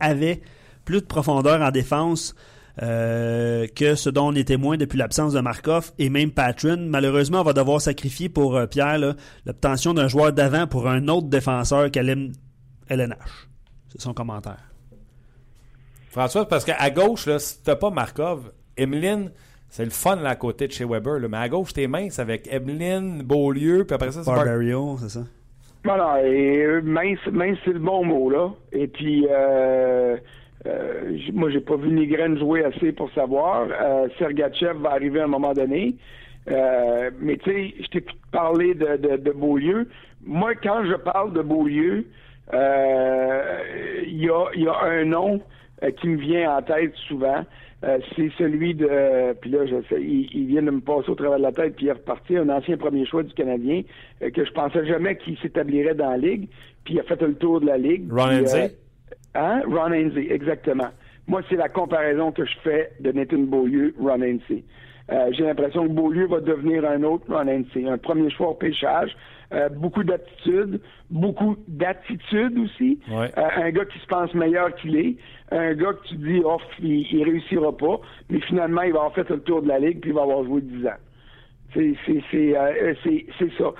[0.00, 0.40] avait
[0.84, 2.34] plus de profondeur en défense,
[2.82, 6.78] euh, que ce dont on est témoin depuis l'absence de Markov et même Patron.
[6.78, 8.98] Malheureusement, on va devoir sacrifier pour Pierre,
[9.46, 12.32] l'obtention d'un joueur d'avant pour un autre défenseur qu'Alem
[12.88, 13.48] LNH.
[13.88, 14.70] C'est son commentaire.
[16.10, 19.30] François, parce qu'à gauche, là, si pas Markov, Emeline,
[19.68, 21.18] c'est le fun là, à côté de chez Weber.
[21.20, 21.28] là.
[21.28, 25.08] Mais à gauche, t'es mince avec Emeline, Beaulieu, puis après ça, c'est Bar- Barbario, c'est
[25.10, 25.20] ça?
[25.84, 28.50] Voilà, et euh, mince, mince c'est le bon mot, là.
[28.72, 30.16] Et puis, euh,
[30.66, 33.66] euh, moi, j'ai pas vu Nigren jouer assez pour savoir.
[33.80, 35.94] Euh, Sergachev va arriver à un moment donné.
[36.50, 39.88] Euh, mais tu sais, je t'ai parlé de, de, de Beaulieu.
[40.24, 42.04] Moi, quand je parle de Beaulieu,
[42.52, 43.58] euh,
[44.06, 45.40] il y, a, y a un nom
[45.82, 47.44] euh, qui me vient en tête souvent.
[47.82, 49.32] Euh, c'est celui de.
[49.40, 51.76] Puis là, je sais, il, il vient de me passer au travers de la tête,
[51.76, 53.82] puis il est reparti, un ancien premier choix du Canadien,
[54.22, 56.48] euh, que je pensais jamais qu'il s'établirait dans la Ligue,
[56.84, 58.10] puis il a fait le tour de la Ligue.
[58.12, 58.64] Ron puis, Hainsey?
[58.64, 58.68] euh,
[59.40, 59.62] Hein?
[59.66, 60.88] Ron Hainsey, exactement.
[61.26, 64.64] Moi, c'est la comparaison que je fais de Nathan Beaulieu, Ron Hainsey.
[65.10, 68.54] Euh, J'ai l'impression que Beaulieu va devenir un autre Ron Hainsey, un premier choix au
[68.54, 69.16] pêchage,
[69.52, 73.00] euh, beaucoup d'attitude, beaucoup d'attitude aussi.
[73.10, 73.30] Ouais.
[73.36, 75.16] Euh, un gars qui se pense meilleur qu'il est,
[75.50, 79.14] un gars que tu dis, oh, il, il réussira pas, mais finalement, il va avoir
[79.14, 80.90] fait le tour de la ligue puis il va avoir joué 10 ans.
[81.74, 81.96] C'est
[82.34, 83.72] euh, c'est ça.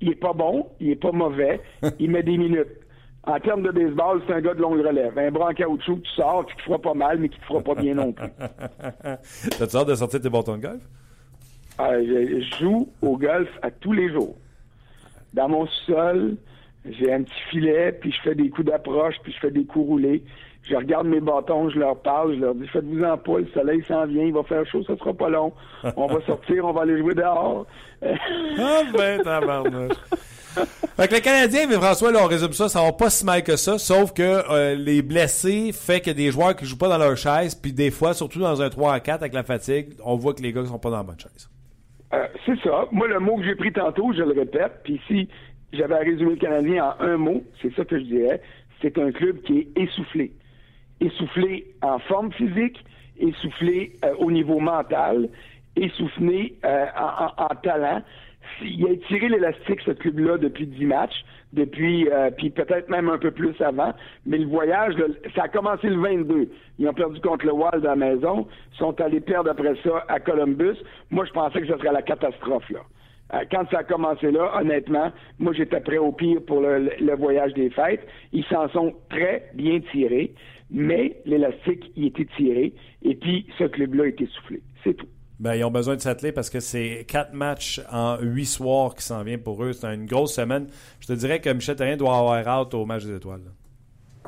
[0.00, 1.60] Il est pas bon, il est pas mauvais,
[1.98, 2.80] il met des minutes.
[3.26, 5.18] En termes de baseball, c'est un gars de longue relève.
[5.18, 7.62] Un bras en caoutchouc, tu sors, qui te fera pas mal, mais qui te fera
[7.62, 8.28] pas bien non plus.
[9.58, 10.82] T'as-tu hâte de sortir tes bâtons de golf?
[11.80, 14.36] Euh, je, je joue au golf à tous les jours.
[15.34, 16.36] Dans mon sol,
[16.88, 19.86] j'ai un petit filet, puis je fais des coups d'approche, puis je fais des coups
[19.86, 20.22] roulés.
[20.62, 24.06] Je regarde mes bâtons, je leur parle, je leur dis faites-vous-en pas, le soleil s'en
[24.06, 25.52] vient, il va faire chaud, ça sera pas long.
[25.96, 27.66] On va sortir, on va aller jouer dehors.
[28.58, 29.96] Ah ben, tabarnouche.
[30.96, 33.42] Fait que le Canadien, mais François, là, on résume ça, ça va pas si mal
[33.42, 36.98] que ça, sauf que euh, les blessés fait que des joueurs qui jouent pas dans
[36.98, 40.16] leur chaise, puis des fois, surtout dans un 3 à 4 avec la fatigue, on
[40.16, 41.48] voit que les gars sont pas dans la bonne chaise.
[42.14, 42.86] Euh, c'est ça.
[42.92, 45.28] Moi, le mot que j'ai pris tantôt, je le répète, puis si
[45.72, 48.40] j'avais à résumer le Canadien en un mot, c'est ça que je dirais,
[48.80, 50.32] c'est un club qui est essoufflé.
[51.00, 52.84] Essoufflé en forme physique,
[53.18, 55.28] essoufflé euh, au niveau mental,
[55.76, 58.02] essoufflé euh, en, en- en talent.
[58.62, 63.18] Il a tiré l'élastique, ce club-là, depuis 10 matchs, depuis, euh, puis peut-être même un
[63.18, 63.92] peu plus avant.
[64.26, 64.94] Mais le voyage,
[65.34, 66.48] ça a commencé le 22.
[66.78, 68.46] Ils ont perdu contre le Wild à la maison.
[68.78, 70.76] Sont allés perdre après ça à Columbus.
[71.10, 72.80] Moi, je pensais que ce serait la catastrophe, là.
[73.32, 77.54] Euh, Quand ça a commencé là, honnêtement, moi j'étais prêt au pire pour le, voyage
[77.54, 78.06] des fêtes.
[78.32, 80.34] Ils s'en sont très bien tirés,
[80.70, 84.60] mais l'élastique y était tiré, et puis ce club-là est essoufflé.
[84.82, 85.08] C'est tout.
[85.40, 89.02] Ben, ils ont besoin de s'atteler parce que c'est quatre matchs en huit soirs qui
[89.02, 89.72] s'en vient pour eux.
[89.72, 90.68] C'est une grosse semaine.
[91.00, 93.40] Je te dirais que Michel Therrien doit avoir hâte au match des étoiles.
[93.44, 93.50] là.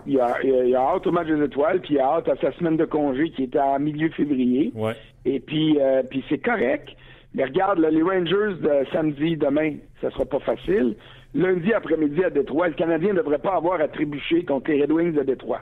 [0.09, 2.53] Il a, il a- hâte au match des étoiles, puis il a hâte à sa
[2.53, 4.73] semaine de congé qui était en milieu février.
[4.75, 4.95] Ouais.
[5.25, 6.89] Et puis, euh, puis c'est correct.
[7.35, 10.97] Mais regarde, là, les Rangers de samedi, demain, ça sera pas facile.
[11.35, 14.93] Lundi après-midi à Détroit, le Canadien ne devrait pas avoir à trébucher contre les Red
[14.93, 15.61] Wings de Détroit.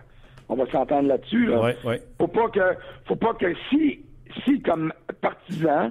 [0.49, 1.47] On va s'entendre là-dessus.
[1.47, 1.61] Là.
[1.63, 2.03] Ouais, ouais.
[2.21, 2.61] Faut pas que,
[3.07, 4.01] faut pas que si,
[4.43, 5.91] si comme partisans,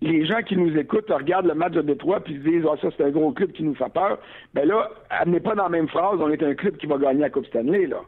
[0.00, 2.88] les gens qui nous écoutent regardent le match de Détroit puis se disent ah ça
[2.96, 4.18] c'est un gros club qui nous fait peur.
[4.54, 7.20] Ben là, amenez pas dans la même phrase, on est un club qui va gagner
[7.20, 8.00] la Coupe Stanley là.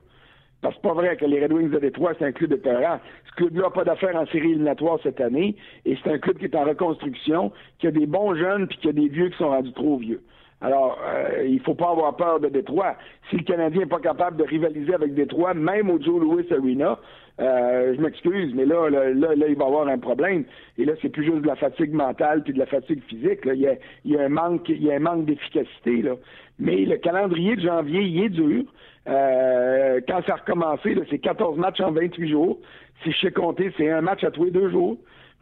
[0.61, 2.57] Parce que c'est pas vrai que les Red Wings de Détroit, c'est un club de
[2.57, 3.01] terrain.
[3.31, 5.55] Ce club-là n'a pas d'affaires en série éliminatoire cette année.
[5.85, 8.89] Et c'est un club qui est en reconstruction, qui a des bons jeunes puis qui
[8.89, 10.21] a des vieux qui sont rendus trop vieux.
[10.61, 12.97] Alors, euh, il faut pas avoir peur de Détroit.
[13.31, 16.99] Si le Canadien n'est pas capable de rivaliser avec Détroit, même au Joe Louis Arena,
[17.41, 20.45] euh, je m'excuse, mais là, là, là, là, il va y avoir un problème.
[20.77, 23.45] Et là, c'est plus juste de la fatigue mentale puis de la fatigue physique.
[23.45, 23.55] Là.
[23.55, 23.75] Il, y a,
[24.05, 26.03] il y a un manque, il y a un manque d'efficacité.
[26.03, 26.17] Là.
[26.59, 28.65] Mais le calendrier de janvier, il est dur.
[29.07, 32.59] Euh, quand ça a recommencé, c'est 14 matchs en 28 jours.
[33.03, 34.97] Si je sais compter, c'est un match à tous les deux jours.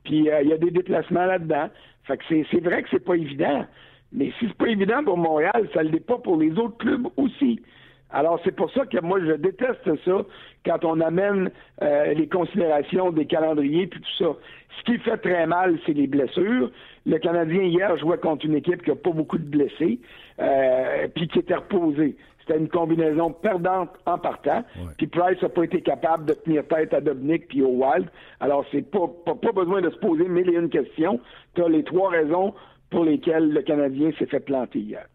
[0.05, 1.69] Puis euh, il y a des déplacements là-dedans.
[2.05, 3.65] Fait que c'est, vrai que c'est pas évident.
[4.13, 7.61] Mais si c'est pas évident pour Montréal, ça l'est pas pour les autres clubs aussi.
[8.11, 10.25] Alors c'est pour ça que moi je déteste ça
[10.65, 11.51] quand on amène
[11.83, 14.39] euh, les considérations des calendriers puis tout ça.
[14.79, 16.71] Ce qui fait très mal, c'est les blessures.
[17.07, 19.99] Le Canadien hier jouait contre une équipe qui a pas beaucoup de blessés,
[20.39, 22.17] euh, puis qui était reposée.
[22.41, 24.63] C'était une combinaison perdante en partant.
[24.99, 28.09] Puis Price n'a pas été capable de tenir tête à Dominic puis au Wild.
[28.39, 31.19] Alors c'est pas, pas pas besoin de se poser mille et une questions.
[31.55, 32.55] Tu as les trois raisons
[32.91, 35.07] pour lesquelles le Canadien s'est fait planter hier.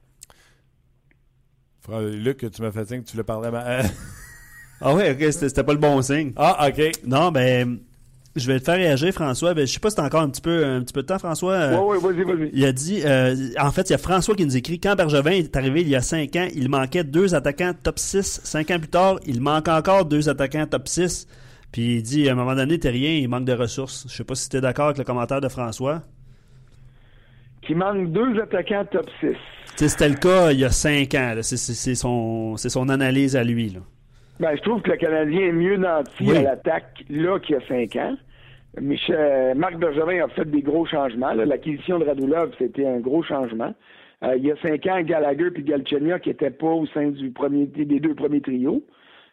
[1.82, 3.52] Frère Luc, tu m'as fait signe que tu le parlais.
[3.52, 3.82] Ma...
[4.84, 6.32] Ah ouais, ok, c'était pas le bon signe.
[6.36, 6.82] ah, OK.
[7.06, 7.78] Non, ben,
[8.36, 9.54] Je vais te faire réagir, François.
[9.54, 11.20] Ben, je sais pas si t'as encore un petit peu, un petit peu de temps,
[11.20, 11.70] François.
[11.80, 12.50] Oui, oui, vas-y, vas-y.
[12.52, 15.34] Il a dit, euh, en fait, il y a François qui nous écrit, quand Bergevin
[15.34, 18.41] est arrivé il y a cinq ans, il manquait deux attaquants top 6.
[18.43, 21.28] Cinq ans plus tard, il manque encore deux attaquants top 6.
[21.72, 24.08] Puis il dit, à un moment donné, t'es rien, il manque de ressources.
[24.10, 26.01] Je sais pas si tu es d'accord avec le commentaire de François.
[27.62, 29.28] Qui manque deux attaquants top 6.
[29.88, 31.34] C'était le cas il y a cinq ans.
[31.41, 33.69] C'est son, son analyse à lui.
[33.69, 33.79] Là.
[34.39, 37.67] Ben, je trouve que le Canadien est mieux nanti à l'attaque là qu'il y a
[37.67, 38.15] cinq ans.
[38.79, 41.34] Michel, Marc Bergevin a fait des gros changements.
[41.34, 43.73] L'acquisition de Radulov, c'était un gros changement.
[44.23, 47.65] Euh, il y a cinq ans, Gallagher et Galchenyuk n'étaient pas au sein du premier,
[47.65, 48.84] des deux premiers trios.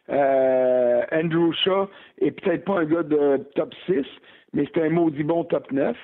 [0.09, 1.89] Euh, Andrew Shaw
[2.19, 4.03] est peut-être pas un gars de top 6,
[4.53, 5.95] mais c'est un maudit bon top 9.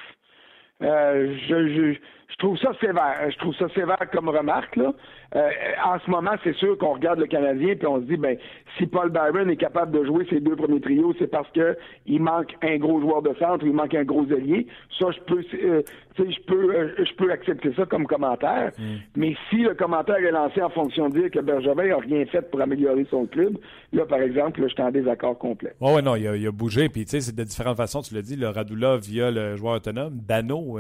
[0.82, 1.98] Euh, je, je,
[2.36, 3.32] je trouve ça sévère.
[3.32, 4.76] Je trouve ça sévère comme remarque.
[4.76, 4.94] Là.
[5.36, 5.50] Euh,
[5.86, 8.38] en ce moment, c'est sûr qu'on regarde le Canadien puis on se dit, ben,
[8.78, 12.22] si Paul Byron est capable de jouer ses deux premiers trios, c'est parce que il
[12.22, 14.68] manque un gros joueur de centre, ou il manque un gros allié.
[15.00, 15.82] Ça, je peux, euh,
[16.18, 18.72] je peux, euh, je peux accepter ça comme commentaire.
[18.78, 18.84] Mm.
[19.16, 22.42] Mais si le commentaire est lancé en fonction de dire que Bergevin a rien fait
[22.52, 23.58] pour améliorer son club,
[23.94, 25.74] là, par exemple, là, je suis en désaccord complet.
[25.80, 26.90] Oui, ouais, non, il a, il a bougé.
[26.90, 28.02] Puis, tu sais, c'est de différentes façons.
[28.02, 30.78] Tu l'as dit, le Radulov via le joueur autonome, Dano.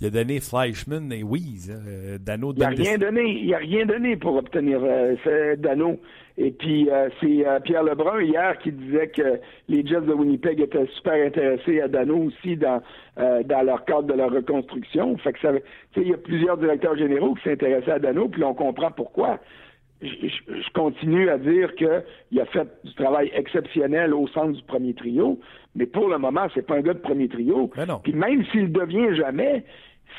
[0.00, 1.70] Euh, il a donné Fleischmann et Weiss.
[1.70, 3.40] Hein, Dano il n'a rien donné.
[3.42, 5.98] Il a rien donné pour obtenir euh, Dano.
[6.36, 10.60] Et puis euh, c'est euh, Pierre Lebrun hier qui disait que les Jets de Winnipeg
[10.60, 12.82] étaient super intéressés à Dano aussi dans
[13.16, 15.18] dans leur cadre de leur reconstruction.
[15.18, 15.50] Fait que ça,
[15.96, 19.40] il y a plusieurs directeurs généraux qui s'intéressaient à Dano, puis on comprend pourquoi.
[20.00, 25.40] Je, continue à dire qu'il a fait du travail exceptionnel au centre du premier trio,
[25.74, 27.68] mais pour le moment, c'est pas un gars de premier trio.
[27.76, 29.64] Ben puis même s'il devient jamais,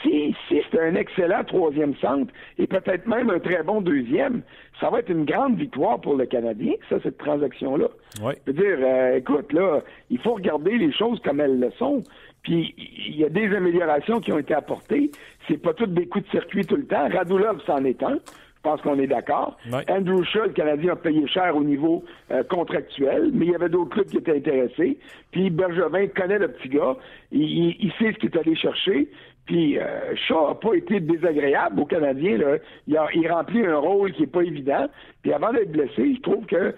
[0.02, 4.42] si, si c'est un excellent troisième centre et peut-être même un très bon deuxième,
[4.80, 7.88] ça va être une grande victoire pour le Canadien, ça, cette transaction-là.
[8.24, 8.34] Oui.
[8.48, 12.04] Je veux dire, euh, écoute, là, il faut regarder les choses comme elles le sont.
[12.44, 15.12] Puis il y a des améliorations qui ont été apportées.
[15.48, 17.10] C'est pas toutes des coups de circuit tout le temps.
[17.10, 18.20] Radulov s'en est un.
[18.60, 19.58] Je pense qu'on est d'accord.
[19.90, 23.70] Andrew Shaw, le Canadien a payé cher au niveau euh, contractuel, mais il y avait
[23.70, 24.98] d'autres clubs qui étaient intéressés.
[25.32, 26.98] Puis Bergevin connaît le petit gars,
[27.32, 29.08] il, il sait ce qu'il est allé chercher.
[29.50, 32.38] Puis euh, n'a pas été désagréable au Canadien.
[32.38, 32.58] Là.
[32.86, 34.88] Il, a, il remplit un rôle qui n'est pas évident.
[35.24, 36.76] Puis avant d'être blessé, je trouve que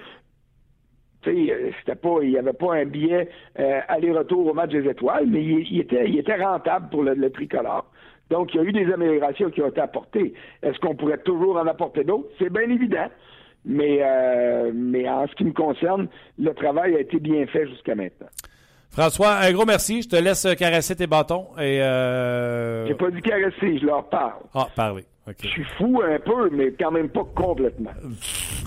[1.27, 3.27] euh, c'était pas, il n'y avait pas un billet
[3.59, 7.91] euh, aller-retour au match des étoiles, mais il, était, il était rentable pour le, tricolore.
[8.29, 10.33] Donc, il y a eu des améliorations qui ont été apportées.
[10.63, 12.29] Est-ce qu'on pourrait toujours en apporter d'autres?
[12.39, 13.09] C'est bien évident.
[13.65, 16.07] Mais, euh, mais en ce qui me concerne,
[16.39, 18.29] le travail a été bien fait jusqu'à maintenant.
[18.91, 20.01] François, un gros merci.
[20.01, 21.47] Je te laisse caresser tes bâtons.
[21.57, 22.85] et euh...
[22.87, 24.41] J'ai pas dit caresser, je leur parle.
[24.53, 25.05] Ah, parler.
[25.41, 27.91] Je suis fou un peu, mais quand même pas complètement.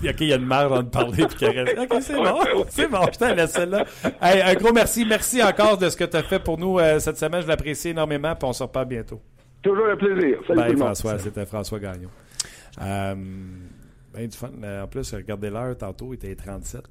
[0.03, 1.77] OK, il y a une marge de parler et caresser.
[1.77, 2.65] OK, c'est bon.
[2.69, 3.85] C'est bon, je t'en laisse celle-là.
[4.21, 5.05] Hey, un gros merci.
[5.05, 7.41] Merci encore de ce que tu as fait pour nous euh, cette semaine.
[7.41, 9.21] Je l'apprécie énormément, puis on se reparle bientôt.
[9.61, 10.39] Toujours un plaisir.
[10.47, 11.19] Salut Bye, François.
[11.19, 12.09] C'était François Gagnon.
[12.81, 13.15] Euh,
[14.13, 14.49] ben, du fun.
[14.81, 16.83] En plus, regardez l'heure tantôt, il était 37.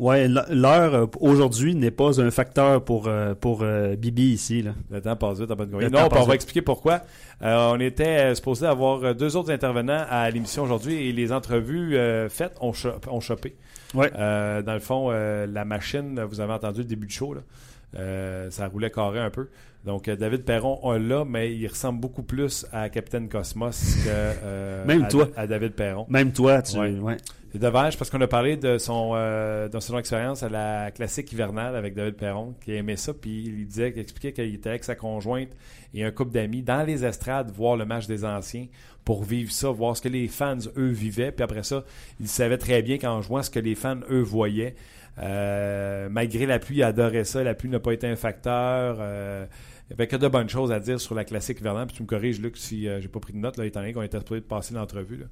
[0.00, 4.70] Ouais, l'heure euh, aujourd'hui n'est pas un facteur pour euh, pour euh, Bibi ici là.
[4.90, 7.02] Le temps passe vite, bonne Non, on va expliquer pourquoi.
[7.42, 11.98] on était supposé avoir deux autres intervenants à l'émission aujourd'hui et les entrevues
[12.30, 12.72] faites ont,
[13.08, 13.54] ont chopé.
[13.92, 14.10] Ouais.
[14.10, 18.50] dans le fond, la machine, vous avez entendu le début du show là.
[18.50, 19.48] ça roulait carré un peu.
[19.84, 25.04] Donc, David Perron on l'a, mais il ressemble beaucoup plus à Capitaine Cosmos que Même
[25.04, 25.28] à, toi.
[25.36, 26.06] à David Perron.
[26.08, 26.78] Même toi, tu.
[26.78, 27.16] Ouais.
[27.52, 31.74] C'est dommage parce qu'on a parlé de son, euh, son expérience à la classique hivernale
[31.74, 34.94] avec David Perron, qui aimait ça, puis il disait, qu'il expliquait qu'il était avec sa
[34.94, 35.48] conjointe
[35.92, 38.66] et un couple d'amis dans les estrades voir le match des anciens
[39.04, 41.32] pour vivre ça, voir ce que les fans, eux, vivaient.
[41.32, 41.84] Puis après ça,
[42.20, 44.76] il savait très bien qu'en jouant ce que les fans, eux, voyaient.
[45.18, 47.42] Euh, malgré la pluie, il adorait ça.
[47.42, 48.98] La pluie n'a pas été un facteur.
[49.00, 49.46] Euh,
[49.90, 51.88] il n'y avait que de bonnes choses à dire sur la classique hivernale.
[51.88, 53.92] Puis tu me corriges, Luc, si euh, j'ai pas pris de notes, là, étant donné
[53.92, 55.24] qu'on était supposé de passer l'entrevue.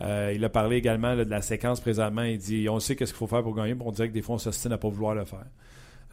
[0.00, 2.22] Euh, il a parlé également de la séquence présentement.
[2.22, 4.22] Il dit on sait qu'est-ce qu'il faut faire pour gagner, mais on dirait que des
[4.22, 5.46] fois on s'ostine à pas vouloir le faire.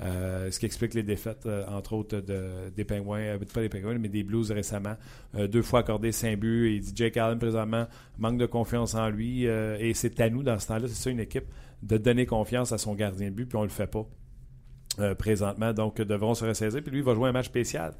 [0.01, 3.99] Euh, ce qui explique les défaites, euh, entre autres, de, des Pingouins, pas des Pingouins,
[3.99, 4.95] mais des Blues récemment.
[5.35, 6.73] deux fois accordé 5 buts.
[6.75, 9.45] il dit Jake Allen, présentement, manque de confiance en lui.
[9.45, 11.45] et c'est à nous, dans ce temps-là, c'est ça une équipe,
[11.83, 14.07] de donner confiance à son gardien de but, puis on le fait pas
[15.17, 15.73] présentement.
[15.73, 16.81] Donc, devront se ressaisir.
[16.81, 17.93] Puis lui, va jouer un match spécial.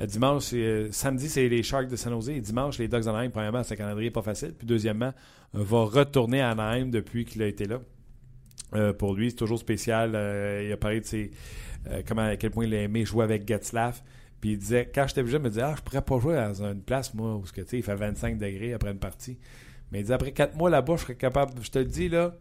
[0.00, 2.30] Euh, dimanche, euh, samedi, c'est les Sharks de San Jose.
[2.30, 3.30] Dimanche, les Ducks d'Anaheim.
[3.30, 4.54] Premièrement, c'est un calendrier pas facile.
[4.56, 5.12] Puis deuxièmement,
[5.54, 7.80] euh, va retourner à Anaheim depuis qu'il a été là.
[8.98, 10.10] pour lui, c'est toujours spécial.
[10.10, 11.30] il a parlé de ses,
[12.06, 14.02] comment, à quel point il a aimé jouer avec Getzlaff.
[14.40, 16.62] Puis il disait, quand j'étais jeune, il me disait, ah, je pourrais pas jouer dans
[16.62, 19.38] une place, moi, où il fait 25 degrés après une partie.
[19.90, 22.36] Mais il disait, après quatre mois là-bas, je serais capable, je te le dis, là,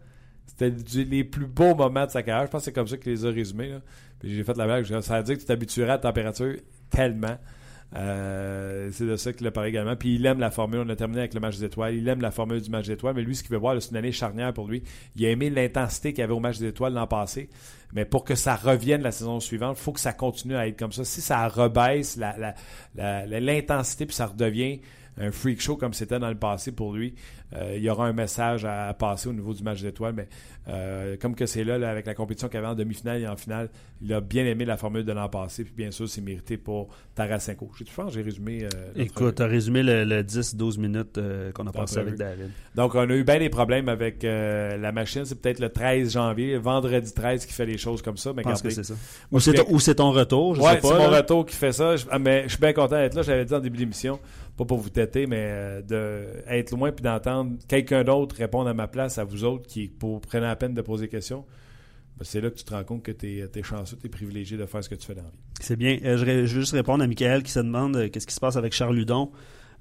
[0.47, 0.71] C'était
[1.03, 2.45] les plus beaux moments de sa carrière.
[2.47, 3.77] Je pense que c'est comme ça qu'il les a résumés.
[4.19, 4.85] Puis j'ai fait la blague.
[5.01, 6.55] Ça veut dire que tu t'habituerais à la température
[6.89, 7.37] tellement.
[7.95, 9.95] Euh, c'est de ça qu'il a parlé également.
[9.95, 10.79] Puis il aime la formule.
[10.85, 11.95] On a terminé avec le match des étoiles.
[11.95, 13.15] Il aime la formule du match des étoiles.
[13.15, 14.83] Mais lui, ce qu'il veut voir, c'est une année charnière pour lui.
[15.15, 17.49] Il a aimé l'intensité qu'il y avait au match des étoiles l'an passé.
[17.93, 20.77] Mais pour que ça revienne la saison suivante, il faut que ça continue à être
[20.77, 21.05] comme ça.
[21.05, 22.55] Si ça rebaisse la-
[23.39, 24.81] l'intensité puis ça redevient
[25.19, 27.15] un freak show comme c'était dans le passé pour lui,
[27.53, 30.13] il y aura un message à, passer au niveau du match d'étoiles.
[30.13, 30.27] Mais
[30.69, 33.27] euh, comme que c'est là, là, avec la compétition qu'il y avait en demi-finale et
[33.27, 33.69] en finale,
[34.01, 35.63] il a bien aimé la formule de l'an passé.
[35.63, 37.71] Puis bien sûr, c'est mérité pour Tarasenko.
[37.75, 38.63] Je pense j'ai résumé.
[38.63, 42.49] euh, Écoute, tu as résumé le, le 10-12 minutes euh, qu'on a passé avec David.
[42.75, 45.25] Donc, on a eu bien des problèmes avec euh, la machine.
[45.25, 48.33] C'est peut-être le 13 janvier, vendredi 13, qui fait les choses comme ça.
[48.35, 48.93] Mais pense que c'est ça.
[49.31, 50.87] Ou c'est ton, ou c'est ton retour, je ouais, sais pas.
[50.89, 51.95] c'est mon retour qui fait ça.
[51.95, 53.21] Je, ah, mais je suis bien content d'être là.
[53.21, 54.19] J'avais dit en début d'émission,
[54.57, 57.36] pas pour vous têter, mais euh, d'être loin puis d'entendre
[57.67, 61.05] quelqu'un d'autre répondre à ma place, à vous autres qui pour, la peine de poser
[61.05, 61.45] des questions.
[62.17, 64.57] Ben, c'est là que tu te rends compte que tu es, chanceux, tu es privilégié
[64.57, 65.37] de faire ce que tu fais dans la vie.
[65.59, 65.99] C'est bien.
[66.03, 68.55] Euh, je, vais, juste répondre à Michael qui se demande euh, qu'est-ce qui se passe
[68.55, 69.31] avec Charles Ludon.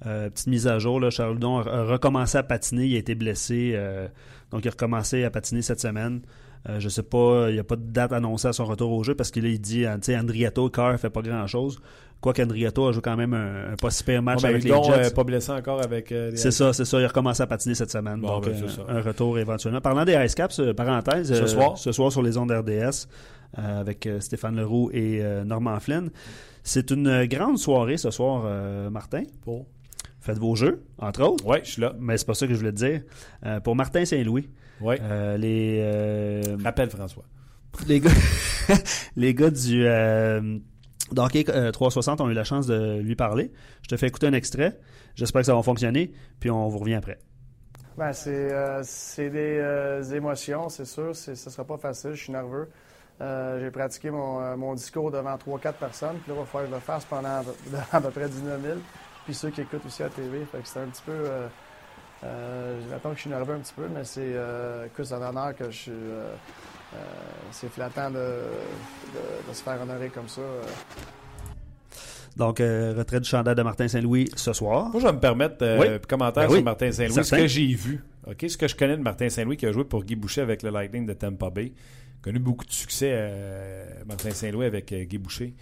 [0.05, 3.15] Euh, petite mise à jour, là, Charles Ludon a, recommencé à patiner, il a été
[3.15, 3.79] blessé,
[4.51, 6.21] donc il a recommencé à patiner cette semaine.
[6.69, 9.05] Euh, je sais pas, il n'y a pas de date annoncée à son retour au
[9.05, 11.81] jeu parce qu'il il dit, euh, tu sais, Andriato, Carr fait pas grand-chose.
[12.21, 14.65] Quoique Andriato a joué quand même un, un pas si pire match Bon, ben, avec
[14.65, 15.07] les Jets.
[15.07, 16.99] euh, pas blessé encore avec euh, C'est ça, c'est ça.
[16.99, 18.21] Il a recommencé à patiner cette semaine.
[18.21, 19.81] Bon, donc, ben, euh, un retour éventuellement.
[19.81, 21.79] Parlant des Ice Caps, euh, parenthèse, Ce euh, soir?
[21.79, 23.07] ce soir sur les ondes RDS
[23.59, 26.11] euh, avec euh, Stéphane Leroux et euh, Normand Flynn.
[26.65, 29.23] C'est une euh, grande soirée ce soir, euh, Martin.
[29.43, 29.67] Pour...
[30.19, 31.47] Faites vos jeux, entre autres.
[31.47, 31.95] Ouais, je suis là.
[32.01, 33.03] Mais c'est pas ça que je voulais te dire.
[33.45, 34.49] Euh, pour Martin Saint-Louis,
[34.81, 34.99] Ouais.
[35.03, 37.25] euh, les, euh, Rappelle François.
[37.87, 38.11] les gars,
[39.17, 40.59] les gars du euh,
[41.13, 43.53] d'Hockey euh, 360 ont eu la chance de lui parler.
[43.83, 44.79] Je te fais écouter un extrait.
[45.15, 46.13] J'espère que ça va fonctionner.
[46.41, 47.19] Puis on vous revient après.
[47.97, 51.17] Ben, c'est euh, c'est des euh, émotions, c'est sûr.
[51.17, 52.13] C'est- Ce ne sera pas facile.
[52.13, 52.69] Je suis nerveux.
[53.23, 56.17] Euh, J'ai pratiqué mon, mon discours devant 3-4 personnes.
[56.23, 57.43] Puis là, il va falloir que je le fasse pendant
[57.93, 58.75] à peu près 19 000.
[59.25, 60.45] Puis ceux qui écoutent aussi à la TV.
[60.53, 61.13] Fait que c'est un petit peu.
[62.25, 65.71] Euh, J'attends que je suis nerveux un petit peu, mais c'est euh, un honneur que
[65.71, 65.93] je suis.
[65.93, 66.33] euh,
[66.95, 66.99] euh,
[67.51, 70.41] c'est flattant de, de- de se faire honorer comme ça.
[70.41, 70.63] euh.
[72.37, 74.91] Donc, euh, retrait du chandail de Martin Saint-Louis ce soir.
[74.91, 75.89] Moi, je vais me permettre euh, Oui.
[75.89, 76.63] un commentaire Ben sur oui.
[76.63, 77.25] Martin Saint-Louis.
[77.25, 79.85] Ce que j'ai vu, ok, ce que je connais de Martin Saint-Louis qui a joué
[79.85, 81.73] pour Guy Boucher avec le Lightning de Tampa Bay,
[82.23, 85.55] connu beaucoup de succès, euh, Martin Saint-Louis avec euh, Guy Boucher.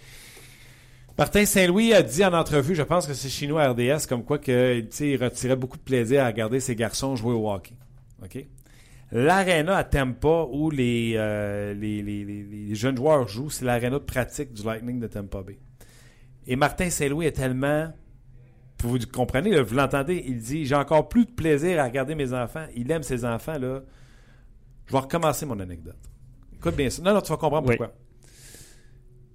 [1.16, 4.80] Martin Saint-Louis a dit en entrevue, je pense que c'est chinois RDS, comme quoi que,
[5.00, 7.74] il retirait beaucoup de plaisir à regarder ses garçons jouer au hockey.
[8.22, 8.44] OK?
[9.12, 13.98] L'aréna à Tampa où les, euh, les, les- les- les jeunes joueurs jouent, c'est l'aréna
[14.00, 15.58] de pratique du Lightning de Tampa Bay.
[16.48, 17.92] Et Martin Saint-Louis est tellement
[18.82, 22.34] vous comprenez, là, vous l'entendez, il dit J'ai encore plus de plaisir à regarder mes
[22.34, 22.66] enfants.
[22.76, 23.56] Il aime ses enfants.
[23.56, 23.80] là.
[24.86, 25.96] Je vais recommencer mon anecdote.
[26.54, 27.00] Écoute bien ça.
[27.00, 27.76] Non, non, tu vas comprendre Oui.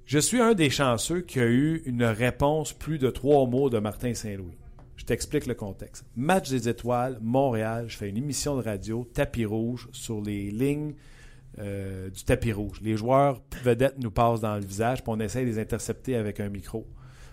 [0.10, 3.78] Je suis un des chanceux qui a eu une réponse plus de trois mots de
[3.78, 4.58] Martin Saint-Louis.
[4.96, 6.04] Je t'explique le contexte.
[6.16, 10.96] Match des étoiles, Montréal, je fais une émission de radio, tapis rouge, sur les lignes
[11.60, 12.82] euh, du tapis rouge.
[12.82, 16.40] Les joueurs vedettes nous passent dans le visage, puis on essaie de les intercepter avec
[16.40, 16.88] un micro.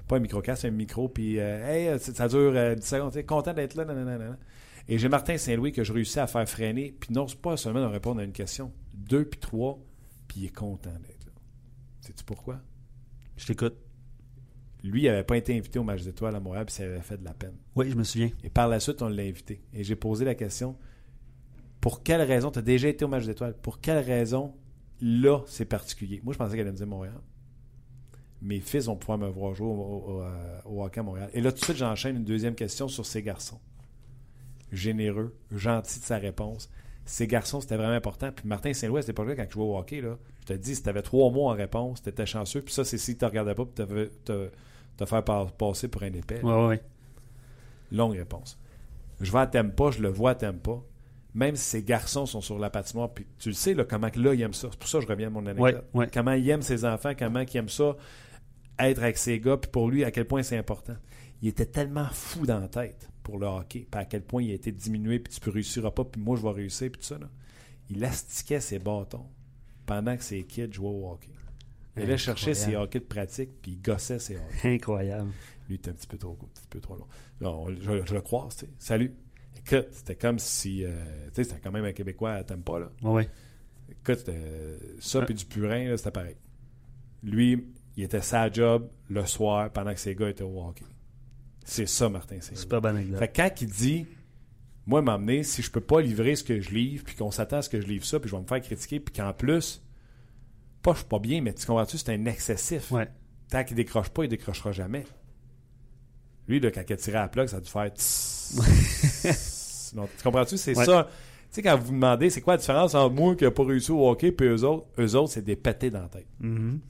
[0.06, 3.54] Pas un micro-casque, un micro, puis euh, hey, euh, ça dure euh, 10 secondes, content
[3.54, 4.36] d'être là, nanana.
[4.86, 7.80] Et j'ai Martin Saint-Louis que je réussis à faire freiner, puis non, c'est pas seulement
[7.80, 8.70] de répondre à une question.
[8.92, 9.78] Deux, puis trois,
[10.28, 11.15] puis il est content d'être.
[12.16, 12.60] Sais-tu pourquoi?
[13.36, 13.76] Je t'écoute.
[14.82, 17.18] Lui, il n'avait pas été invité au match d'étoiles à Montréal, puis ça avait fait
[17.18, 17.54] de la peine.
[17.74, 18.30] Oui, je me souviens.
[18.42, 19.60] Et par la suite, on l'a invité.
[19.74, 20.76] Et j'ai posé la question
[21.80, 24.54] pour quelle raison, tu as déjà été au match d'étoiles, pour quelle raison
[25.00, 26.20] là, c'est particulier?
[26.24, 27.20] Moi, je pensais qu'elle allait me dire Montréal.
[28.42, 31.30] Mes fils vont pouvoir me voir jouer au, au- euh, au hockey à Montréal.
[31.34, 33.60] Et là, tout de suite, j'enchaîne une deuxième question sur ces garçons.
[34.72, 36.70] Généreux, gentil de sa réponse.
[37.08, 38.32] Ces garçons, c'était vraiment important.
[38.32, 40.74] Puis Martin Saint-Louis, à cette époque-là, quand je jouais au hockey, là, je te dis,
[40.74, 42.62] si tu avais trois mots en réponse, tu étais chanceux.
[42.62, 43.82] Puis ça, c'est si tu ne regardais pas pour te,
[44.24, 44.50] te-
[44.96, 46.40] te faire passer pour un épais.
[46.42, 46.76] Oui, oui.
[47.92, 48.58] Longue réponse.
[49.20, 50.80] Je vais à Tempa, je le vois à Tempa.
[51.34, 54.34] Même si ces garçons sont sur la patinoire, puis tu le sais, là, comment là,
[54.34, 54.68] ils aiment ça.
[54.70, 55.84] C'est pour ça que je reviens à mon anecdote.
[55.94, 56.10] Ouais, ouais.
[56.12, 57.94] Comment il aime ses enfants, comment il aime ça,
[58.78, 60.94] être avec ses gars, puis pour lui, à quel point c'est important.
[61.42, 64.52] Il était tellement fou dans la tête pour le hockey, puis à quel point il
[64.52, 67.06] a été diminué, puis tu ne réussiras pas, puis moi, je vais réussir, puis tout
[67.08, 67.18] ça.
[67.18, 67.28] Là.
[67.90, 69.26] Il astiquait ses bâtons
[69.84, 71.30] pendant que ses kids jouaient au hockey.
[71.96, 74.74] Il allait chercher ses hockey de pratique, puis il gossait ses hockey.
[74.76, 75.32] Incroyable.
[75.68, 76.96] Lui, était un petit peu trop, un petit peu trop
[77.40, 77.68] long.
[77.68, 78.72] Je, je le croise, tu sais.
[78.78, 79.12] Salut.
[79.56, 80.84] Écoute, c'était comme si.
[80.84, 82.92] euh, tu sais, c'était quand même un Québécois à pas là.
[83.02, 83.28] Oui, oui.
[83.90, 84.30] Écoute,
[85.00, 86.36] ça, puis du purin, c'était pareil.
[87.24, 87.66] Lui,
[87.96, 90.84] il était sa job le soir pendant que ses gars étaient au hockey.
[91.68, 92.60] C'est ça, Martin Saint-Louis.
[92.60, 93.18] Super bonne anecdote.
[93.18, 94.06] Fait que quand il dit
[94.86, 97.62] moi, m'emmener, si je peux pas livrer ce que je livre, puis qu'on s'attend à
[97.62, 99.82] ce que je livre ça, puis je vais me faire critiquer, puis qu'en plus,
[100.80, 102.92] pas je suis pas bien, mais tu comprends-tu, c'est un excessif.
[102.92, 103.08] Ouais.
[103.50, 105.04] Tant qu'il décroche pas, il décrochera jamais.
[106.46, 109.90] Lui, là, quand il a tiré à la plug, ça a dû faire tss.
[109.94, 110.56] Non, tu comprends-tu?
[110.56, 110.84] C'est Ouais.
[110.84, 111.08] ça.
[111.48, 113.64] Tu sais, quand vous vous demandez, c'est quoi la différence entre moi qui n'a pas
[113.64, 114.86] réussi au hockey et eux autres?
[114.98, 116.26] Eux autres, c'est des pétés dans la tête.
[116.40, 116.80] Mhm.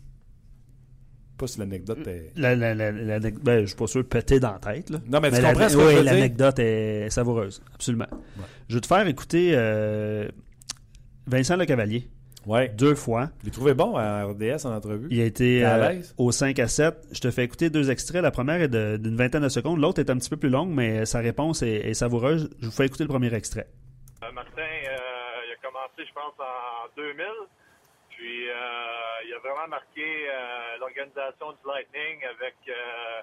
[1.39, 2.33] Pas si l'anecdote est...
[2.37, 4.89] La, la, la, la- ben, je suis pas sûr péter dans la tête.
[4.91, 4.99] Là.
[5.07, 6.13] Non, mais tu comprends ce que oui, je veux dire?
[6.15, 7.63] l'anecdote est savoureuse.
[7.75, 8.07] Absolument.
[8.69, 10.29] Je vais te faire écouter euh,
[11.27, 12.09] Vincent Le Cavalier
[12.47, 12.69] Ouais.
[12.69, 13.31] deux fois.
[13.41, 15.09] Je l'ai trouvé bon à RDS en entrevue.
[15.11, 16.95] Il a été à euh, au 5 à 7.
[17.11, 18.23] Je te fais écouter deux extraits.
[18.23, 19.81] La première est de- d'une vingtaine de secondes.
[19.81, 22.49] L'autre est un petit peu plus longue, mais sa réponse est, est savoureuse.
[22.61, 23.67] Je vous fais écouter le premier extrait.
[24.23, 24.97] Euh, Martin, euh,
[25.49, 27.25] il a commencé, je pense, en 2000.
[28.17, 28.55] Puis, euh,
[29.27, 33.23] il a vraiment marqué euh, l'organisation du Lightning avec, euh,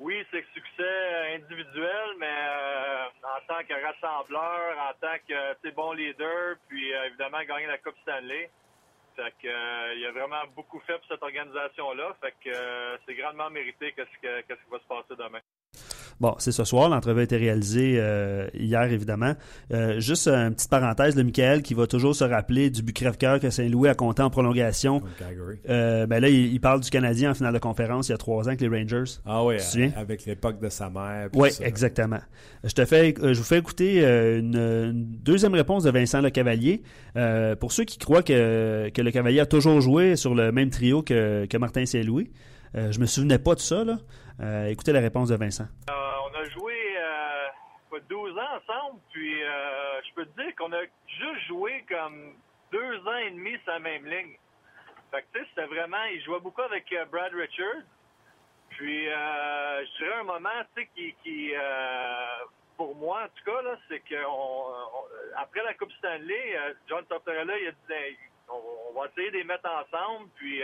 [0.00, 6.56] oui, ses succès individuels, mais euh, en tant que rassembleur, en tant que bon leader,
[6.68, 8.50] puis euh, évidemment gagner la Coupe Stanley.
[9.16, 12.16] Fait que, euh, il a vraiment beaucoup fait pour cette organisation-là.
[12.22, 15.40] Fait que euh, c'est grandement mérité qu'est-ce que- qu'est-ce qui va se passer demain.
[16.20, 16.88] Bon, c'est ce soir.
[16.88, 19.34] L'entrevue a été réalisée euh, hier, évidemment.
[19.72, 23.40] Euh, juste une petite parenthèse, le Michael qui va toujours se rappeler du but crève-cœur
[23.40, 25.02] que Saint-Louis a compté en prolongation.
[25.68, 28.18] Euh, ben là, il, il parle du Canadien en finale de conférence il y a
[28.18, 29.18] trois ans avec les Rangers.
[29.26, 31.28] Ah oui, Tu te avec l'époque de sa mère.
[31.34, 32.20] Oui, exactement.
[32.64, 36.30] Je te fais, euh, je vous fais écouter une, une deuxième réponse de Vincent Le
[36.30, 36.82] Cavalier.
[37.58, 41.02] Pour ceux qui croient que, que Le Cavalier a toujours joué sur le même trio
[41.02, 42.30] que, que Martin Saint-Louis,
[42.74, 43.84] je me souvenais pas de ça.
[43.84, 43.98] Là.
[44.40, 45.66] Euh, écoutez la réponse de Vincent.
[45.90, 45.92] Euh,
[46.30, 47.46] on a joué euh,
[47.90, 52.34] quoi, 12 ans ensemble, puis euh, je peux te dire qu'on a juste joué comme
[52.72, 54.36] deux ans et demi sur la même ligne.
[55.10, 57.82] Fait que c'était vraiment, il jouait beaucoup avec Brad Richards.
[58.70, 61.52] Puis je dirais un moment, tu sais, qui, qui
[62.78, 66.56] pour moi en tout cas, là, c'est que on, on- après la Coupe Stanley,
[66.88, 68.16] John Tortorella, il a dit,
[68.48, 70.62] on, on va essayer de les mettre ensemble, puis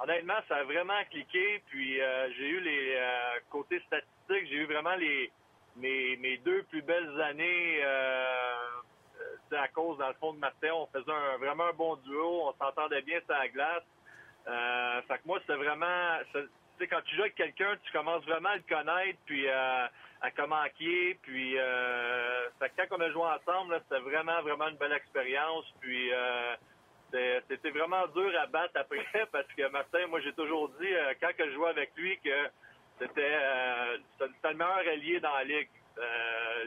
[0.00, 1.62] honnêtement, ça a vraiment cliqué.
[1.68, 5.30] Puis euh, j'ai eu les euh, côtés statistiques, j'ai eu vraiment les
[5.78, 7.80] mes, deux plus belles années.
[7.82, 8.56] Euh,
[9.20, 10.72] euh, c'est à cause, dans le fond, de Martin.
[10.72, 12.48] On faisait un- vraiment un bon duo.
[12.48, 13.82] On s'entendait bien sur la glace.
[14.46, 16.18] Euh, fait que moi, c'était vraiment...
[16.32, 16.46] c'est-
[16.78, 19.86] Tu sais, quand tu joues avec quelqu'un, tu commences vraiment à le connaître, puis euh,
[20.22, 21.14] à comment qui est.
[21.22, 25.64] Puis, euh, fait que quand on a joué ensemble, c'était vraiment, vraiment une belle expérience.
[25.80, 26.54] Puis, euh,
[27.10, 31.34] c'était vraiment dur à battre après parce que Martin, moi j'ai toujours dit euh, quand
[31.36, 32.48] que je jouais avec lui que
[32.98, 35.68] c'était euh, c'était le meilleur allié dans la ligue.
[35.98, 36.64] Euh,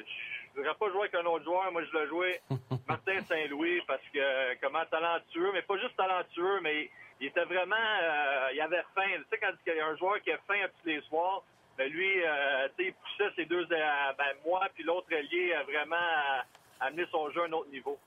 [0.53, 2.41] je voudrais pas jouer avec un autre joueur, moi je voulais jouer
[2.87, 6.89] Martin Saint-Louis parce que comment talentueux, mais pas juste talentueux, mais
[7.19, 9.07] il était vraiment euh, il avait faim.
[9.15, 11.43] Tu sais quand il y a un joueur qui a faim à tous les soirs,
[11.77, 16.45] ben lui, tu sais, il poussait ses deux ben moi puis l'autre allié vraiment à
[16.85, 17.97] amener son jeu à un autre niveau.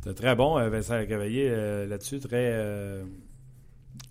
[0.00, 2.20] C'était très bon, euh, Vincent Cavalier, euh, là-dessus.
[2.20, 2.50] Très.
[2.52, 3.04] euh,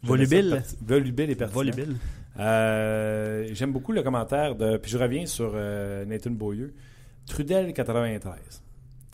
[0.03, 0.63] Volubile.
[0.81, 1.55] Volubile et pertinent.
[1.61, 1.95] Volubile.
[2.39, 4.77] Euh, J'aime beaucoup le commentaire de.
[4.77, 5.53] Puis je reviens sur
[6.05, 6.73] Nathan Beaulieu.
[7.25, 8.61] Trudel 93.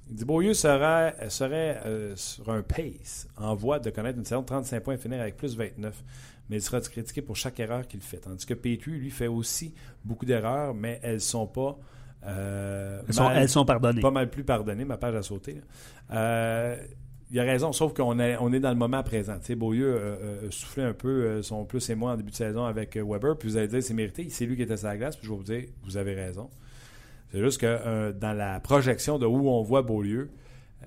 [0.09, 1.79] Il dit Beaulieu serait, serait
[2.15, 5.37] sur un pace en voie de connaître une saison de 35 points et finir avec
[5.37, 6.03] plus 29.
[6.49, 8.17] Mais il sera critiqué pour chaque erreur qu'il fait.
[8.17, 11.79] Tandis que Petrie, lui, fait aussi beaucoup d'erreurs, mais elles sont pas.
[12.25, 14.01] Euh, Elles sont, mal- elles sont pardonnées.
[14.01, 15.61] pas mal plus pardonné, ma page a sauté.
[16.11, 16.75] Euh,
[17.31, 19.37] il a raison, sauf qu'on est, on est dans le moment présent.
[19.39, 20.15] Tu sais, Beaulieu euh,
[20.45, 23.49] euh, soufflait un peu son plus et moins en début de saison avec Weber, puis
[23.49, 25.37] vous allez dire c'est mérité, c'est lui qui était sur la glace, puis je vais
[25.37, 26.49] vous dire, vous avez raison.
[27.31, 30.29] C'est juste que dans la projection de où on voit Beaulieu,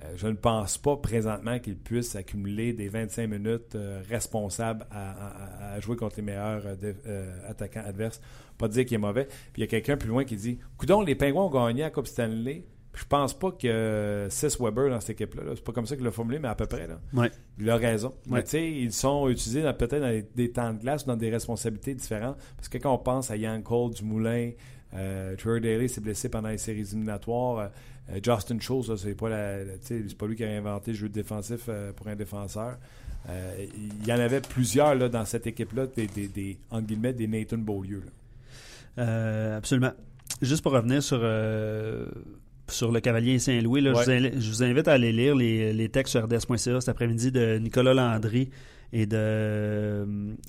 [0.03, 5.11] euh, je ne pense pas présentement qu'il puisse accumuler des 25 minutes euh, responsables à,
[5.11, 8.21] à- à jouer contre les meilleurs euh, attaquants adverses.
[8.57, 9.25] Pas dire qu'il est mauvais.
[9.25, 11.89] Puis il y a quelqu'un plus loin qui dit Coudon, les Pingouins ont gagné à
[11.89, 12.63] Coupe Stanley.
[12.91, 15.43] Puis je pense pas que euh, 6 Weber dans cette équipe-là.
[15.43, 15.51] là.
[15.55, 16.87] C'est pas comme ça qu'il l'a formulé, mais à peu près.
[16.87, 16.99] Là.
[17.13, 17.29] Ouais.
[17.59, 18.13] Il a raison.
[18.25, 18.43] Mais Ouais.
[18.43, 21.93] tu sais, ils sont utilisés peut-être dans des temps de glace ou dans des responsabilités
[21.93, 22.37] différentes.
[22.55, 24.51] Parce que quand on pense à Yann Cole, Dumoulin,
[25.37, 27.69] Trevor Daley s'est blessé pendant les séries éliminatoires.
[28.11, 31.61] Euh, Justin Schultz, c'est pas, la, c'est pas lui qui a inventé le jeu défensif
[31.69, 32.77] euh, pour un défenseur.
[33.29, 33.65] Euh,
[34.01, 37.27] il y en avait plusieurs là, dans cette équipe-là, des, des, des, entre guillemets, des
[37.27, 38.01] Nathan Beaulieu.
[38.97, 39.55] là.
[39.57, 39.91] Absolument.
[40.41, 41.19] Juste pour revenir sur,
[42.69, 44.03] sur le Cavalier Saint-Louis, là, Ouais.
[44.05, 46.89] je, vous invite, je vous invite à aller lire les, les textes sur RDS.ca cet
[46.89, 48.49] après-midi de Nicolas Landry
[48.93, 50.05] et de euh,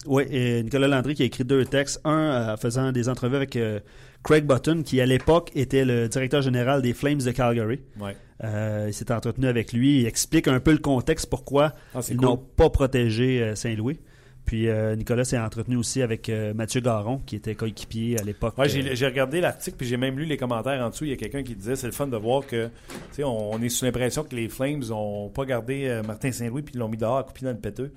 [0.06, 2.00] ouais, et Nicolas Landry qui a écrit deux textes.
[2.04, 3.80] Un euh, faisant des entrevues avec euh,
[4.24, 7.80] Craig Button, qui à l'époque était le directeur général des Flames de Calgary.
[8.00, 8.16] Ouais.
[8.44, 10.00] Euh, il s'est entretenu avec lui.
[10.00, 12.26] Il explique un peu le contexte pourquoi Ah, ils cool.
[12.26, 13.98] n'ont pas protégé euh, Saint-Louis.
[14.44, 18.56] Puis euh, Nicolas s'est entretenu aussi avec euh, Mathieu Garon, qui était coéquipier à l'époque.
[18.56, 21.04] Ouais, euh, j'ai regardé l'article puis j'ai même lu les commentaires en dessous.
[21.04, 22.70] Il y a quelqu'un qui disait c'est le fun de voir que
[23.18, 26.78] on, on est sous l'impression que les Flames ont pas gardé Martin Saint-Louis puis ils
[26.78, 27.92] l'ont mis dehors à couper dans le péteux.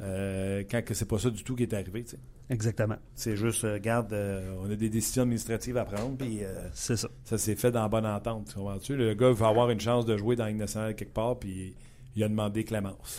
[0.00, 2.02] Quand que c'est pas ça du tout qui est arrivé.
[2.02, 2.18] tu sais.
[2.50, 2.96] Exactement.
[3.14, 6.96] C'est juste, euh, regarde, euh, on a des décisions administratives à prendre puis euh, C'est
[6.96, 7.08] ça.
[7.24, 8.48] ça s'est fait dans bonne entente.
[8.48, 8.96] Tu comprends-tu?
[8.96, 11.74] Le gars veut avoir une chance de jouer dans Ligue nationale quelque part puis
[12.16, 13.18] il a demandé clémence.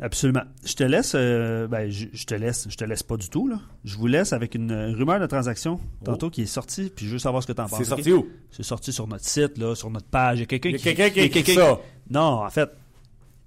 [0.00, 0.42] Absolument.
[0.64, 1.12] Je te laisse.
[1.14, 2.66] euh, ben, je, je te laisse.
[2.68, 3.46] Je te laisse pas du tout.
[3.46, 3.60] Là.
[3.84, 6.90] Je vous laisse avec une rumeur de transaction tantôt qui est sortie.
[6.94, 7.78] Puis je veux savoir ce que tu en penses.
[7.80, 7.84] Oh.
[7.84, 8.28] C'est sorti où?
[8.50, 10.38] C'est sorti sur notre site, là, sur notre page.
[10.38, 10.82] Il y a quelqu'un qui.
[10.94, 11.78] quelqu'un qui ça.
[12.10, 12.68] Non, en fait,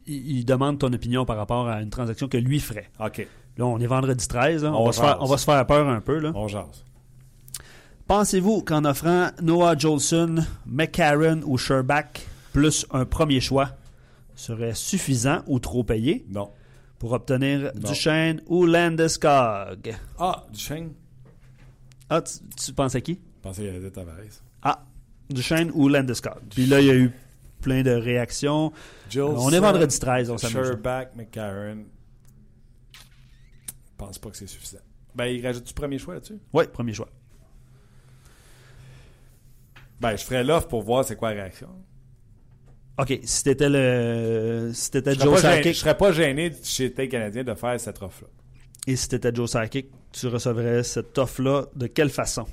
[0.08, 2.90] il, il demande ton opinion par rapport à une transaction que lui ferait.
[3.00, 3.28] OK.
[3.58, 4.64] Là, on est vendredi 13.
[4.64, 4.74] là.
[4.74, 5.18] On, On va se faire, jase.
[5.22, 6.20] on va se faire peur un peu.
[6.20, 6.32] Là.
[6.36, 6.84] On jase.
[8.08, 10.36] Pensez-vous qu'en offrant Noah Jolson,
[10.66, 12.22] McCarron ou Sherbach
[12.54, 13.70] plus un premier choix
[14.36, 16.26] serait suffisant ou trop payé?
[16.30, 16.50] Non.
[17.00, 17.90] pour obtenir Non.
[17.90, 19.96] Duchesne ou Landeskog?
[20.20, 20.92] Ah, Duchesne.
[22.10, 22.34] Ah, tu,
[22.64, 23.14] tu penses à qui?
[23.14, 24.16] Je pensais qu'il y avait Tavares.
[24.62, 24.84] Ah,
[25.30, 26.40] Duchesne ou Landeskog.
[26.52, 27.12] Puis là, il y a eu
[27.62, 28.72] plein de réactions.
[29.10, 30.56] Jolson, on est vendredi 13, on s'amuse.
[30.68, 31.86] Sherbach, McCarron.
[33.98, 34.80] Je pense pas que c'est suffisant.
[35.16, 36.38] Ben, il rajoute du premier choix là-dessus?
[36.52, 37.08] Oui, premier choix.
[40.02, 41.70] Ben, je ferais l'offre pour voir c'est quoi la réaction.
[42.98, 44.72] OK, si t'étais le...
[44.74, 48.30] Si t'étais Joe gêné, je serais pas gêné chez tes Canadien de faire cette offre-là.
[48.88, 52.46] et si t'étais Joe Sakic, tu recevrais cette offre-là de quelle façon?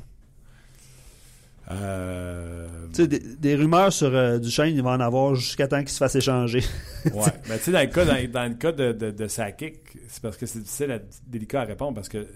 [1.72, 2.66] Euh...
[2.92, 5.88] Tu sais, des, des rumeurs sur euh, Duchesne, il va en avoir jusqu'à temps qu'il
[5.88, 6.62] se fasse échanger.
[7.06, 7.12] Ouais.
[7.48, 9.76] Mais tu sais, dans le cas, dans, dans le cas de, de, de Sakic,
[10.08, 12.26] c'est parce que c'est difficile, à, délicat à répondre parce que euh,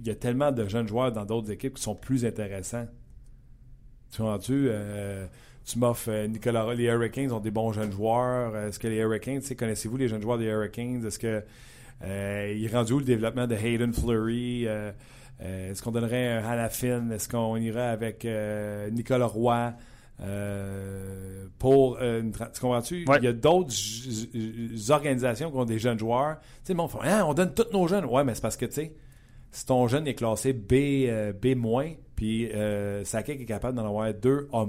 [0.00, 2.86] il y a tellement de jeunes joueurs dans d'autres équipes qui sont plus intéressants.
[4.10, 4.66] Tu vois-tu?
[4.68, 5.26] euh,
[5.64, 8.56] tu m'offres euh, Nicolas les Hurricanes ont des bons jeunes joueurs.
[8.56, 11.04] Est-ce que les Hurricanes, connaissez-vous les jeunes joueurs des Hurricanes?
[11.06, 11.42] Est-ce que
[12.02, 14.66] euh, il est rendu où le développement de Hayden Fleury?
[15.40, 17.10] Euh, Est-ce qu'on donnerait un Halafin?
[17.10, 19.72] Est-ce qu'on irait avec euh, Nicolas Roy?
[20.20, 23.04] Euh, pour une tu comprends-tu?
[23.08, 23.16] Ouais.
[23.18, 23.72] Il y a d'autres
[24.90, 26.38] organisations qui ont des jeunes joueurs.
[26.40, 28.04] Tu sais, le monde fait, Hein, on donne tous nos jeunes.
[28.04, 28.94] Ouais, mais c'est parce que, tu sais,
[29.50, 31.08] si ton jeune est classé B,
[31.40, 32.48] B-, puis
[33.02, 34.64] Sakic est capable d'en avoir deux A-,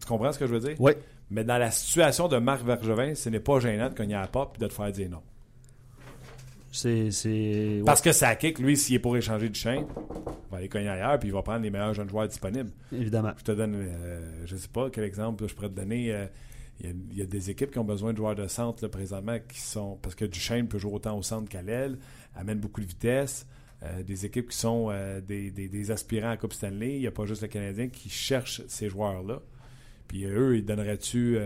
[0.00, 0.76] tu comprends ce que je veux dire?
[0.78, 0.92] Oui.
[1.30, 4.26] Mais dans la situation de Marc Vergevin, ce n'est pas gênant de cogner à la
[4.26, 5.22] porte et de te faire dire non.
[6.72, 7.10] C'est.
[7.12, 7.82] c'est- ouais.
[7.84, 11.18] Parce que Sakic, lui, s'il est pour échanger du chien, il va aller cogner ailleurs
[11.18, 12.70] puis il va prendre les meilleurs jeunes joueurs disponibles.
[12.92, 13.32] Évidemment.
[13.38, 16.12] Je te donne, euh, je sais pas quel exemple je pourrais te donner.
[16.12, 16.26] euh,
[16.80, 18.82] Il y, a- il y a des équipes qui ont besoin de joueurs de centre
[18.82, 19.98] là, présentement qui sont.
[20.02, 21.98] Parce que Duchesne peut jouer autant au centre qu'à l'aile,
[22.34, 23.46] amène beaucoup de vitesse.
[23.84, 24.90] Euh, des équipes qui sont
[25.26, 26.94] des, des- des aspirants à Coupe Stanley.
[26.94, 29.40] Il n'y a pas juste le Canadien qui cherche ces joueurs-là.
[30.08, 31.36] Puis eux, ils donneraient-tu.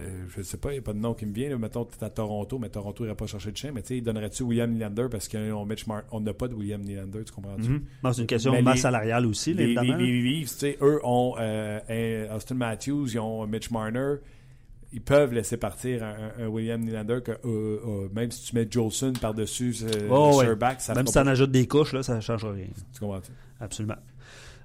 [0.00, 1.48] Euh, je sais pas, il n'y a pas de nom qui me vient.
[1.50, 1.58] Là.
[1.58, 3.72] Mettons, tu es à Toronto, mais Toronto n'irait pas chercher de chien.
[3.72, 5.66] Mais tu sais, ils donneraient-tu William Nylander parce qu'on
[6.12, 7.68] on n'a pas de William Nylander, tu comprends-tu?
[7.68, 7.82] Mhm.
[8.12, 9.96] C'est une question de masse les- salariale aussi, Les, les, évidemment.
[9.98, 14.16] les Leafs, tu sais, eux ont euh, Austin Matthews, ils ont Mitch Marner.
[14.92, 19.12] Ils peuvent laisser partir un, un William Nylander que euh, même si tu mets Jolson
[19.20, 19.76] par-dessus
[20.10, 20.46] Oh, ouais.
[20.78, 22.66] Ça Même si ça en pas- ajoute des couches, là, ça ne change rien.
[22.92, 23.30] Tu comprends-tu?
[23.60, 23.94] Absolument.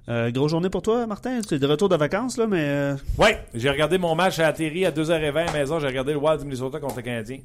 [0.08, 1.40] Euh, grosse journée pour toi, Martin.
[1.50, 2.64] Es de retour de vacances, là, mais.
[2.64, 5.80] euh, Ouais, j'ai regardé mon match à atterri à 2h20 à la maison.
[5.80, 7.38] J'ai regardé le Wild du Minnesota contre le Canadien.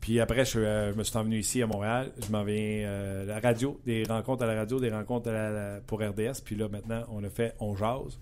[0.00, 2.10] Puis après, je, euh, je me suis envenu ici à Montréal.
[2.24, 5.50] Je m'en viens euh, la radio, des rencontres à la radio, des rencontres à la-
[5.50, 6.42] la- pour RDS.
[6.44, 8.18] Puis là, maintenant, on a fait On Jase.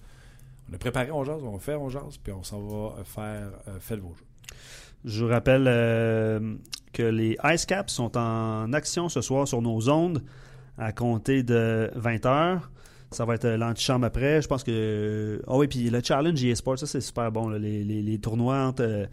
[0.70, 3.48] On a préparé On Jase, on fait On Jase, puis on s'en va euh, faire
[3.80, 4.24] Faites vos jeux.
[5.04, 5.64] Je vous rappelle
[6.92, 10.22] que les Ice Caps sont en action ce soir sur nos ondes
[10.78, 12.60] à compter de 20h.
[13.14, 14.42] Ça va être euh, l'antichambre après.
[14.42, 15.40] Je pense que.
[15.46, 17.48] Ah oui, puis le challenge eSports, ça c'est super bon.
[17.48, 17.58] là.
[17.58, 19.06] Les, les- les tournois entre euh,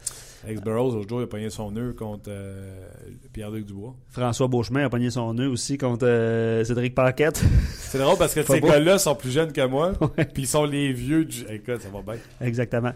[0.45, 2.87] Alex Burrows, l'autre jour, il a pogné son nœud contre euh,
[3.31, 3.95] Pierre-Luc Dubois.
[4.09, 7.43] François Beauchemin a pogné son nœud aussi contre euh, Cédric Paquette.
[7.73, 9.93] C'est drôle parce que ces gars-là sont plus jeunes que moi,
[10.33, 11.45] puis ils sont les vieux du.
[11.49, 12.21] Écoute, ça va bien.
[12.41, 12.91] Exactement.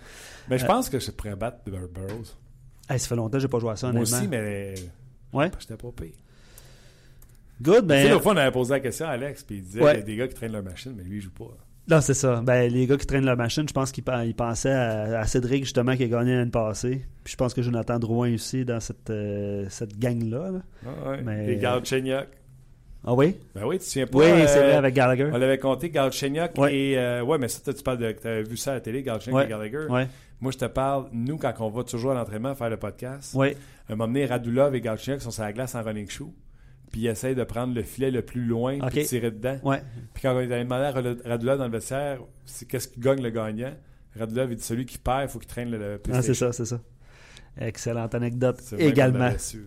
[0.50, 2.26] Mais je Euh, pense que je pourrais battre Bur- Burrows.
[2.90, 4.18] Hey, ça fait longtemps que j'ai pas joué à ça, Moi honnêtement.
[4.20, 4.76] aussi, mais
[5.34, 5.52] Ouais.
[5.60, 6.14] j'étais pas pire.
[7.62, 8.10] Good, Tu sais, ben.
[8.12, 9.92] l'autre fois, on avait posé la question à Alex, puis il disait Ouais.
[9.92, 11.56] qu'il y a des gars qui traînent leur machine, mais lui, il joue pas.
[11.88, 12.42] Non, c'est ça.
[12.44, 15.26] Ben, les gars qui traînent la machine, je pense qu'ils pen- ils pensaient à, à
[15.26, 17.06] Cédric, justement, qui a gagné l'année passée.
[17.24, 20.52] Puis je pense que Jonathan Drouin aussi dans cette, euh, cette gang-là.
[20.52, 20.62] là.
[21.12, 21.22] ouais.
[21.24, 22.28] Mais- Les Galchenyuk.
[23.08, 23.38] Ah oui?
[23.54, 24.18] Ben oui, tu te souviens pas.
[24.18, 25.30] Oui, euh, c'est vrai, avec Gallagher.
[25.32, 26.76] On l'avait compté, Galchenyuk Ouais.
[26.76, 26.98] et.
[26.98, 28.12] euh, ouais, mais ça, tu parles de.
[28.14, 29.46] Tu vu ça à la télé, Galchenyuk Ouais.
[29.46, 29.86] et Gallagher.
[29.88, 30.08] Ouais.
[30.42, 33.56] Moi, je te parle, nous, quand on va toujours à l'entraînement faire le podcast, Ouais.
[33.90, 36.34] un moment donné, Radulov et Galchenyuk sont sur la glace en running shoe,
[36.92, 38.90] puis ils essayent de prendre le filet le plus loin, Ok.
[38.92, 39.58] puis de tirer dedans.
[39.64, 39.82] Ouais.
[40.14, 43.22] Puis quand on avait demandé à Rad- Radulov dans le vestiaire, c'est qu'est-ce qui gagne
[43.22, 43.74] le gagnant,
[44.18, 46.52] Radulov, il dit celui qui perd, il faut qu'il traîne le, le Ah, c'est ça,
[46.54, 46.80] c'est ça.
[47.58, 49.30] Excellente anecdote également.
[49.34, 49.60] aussi.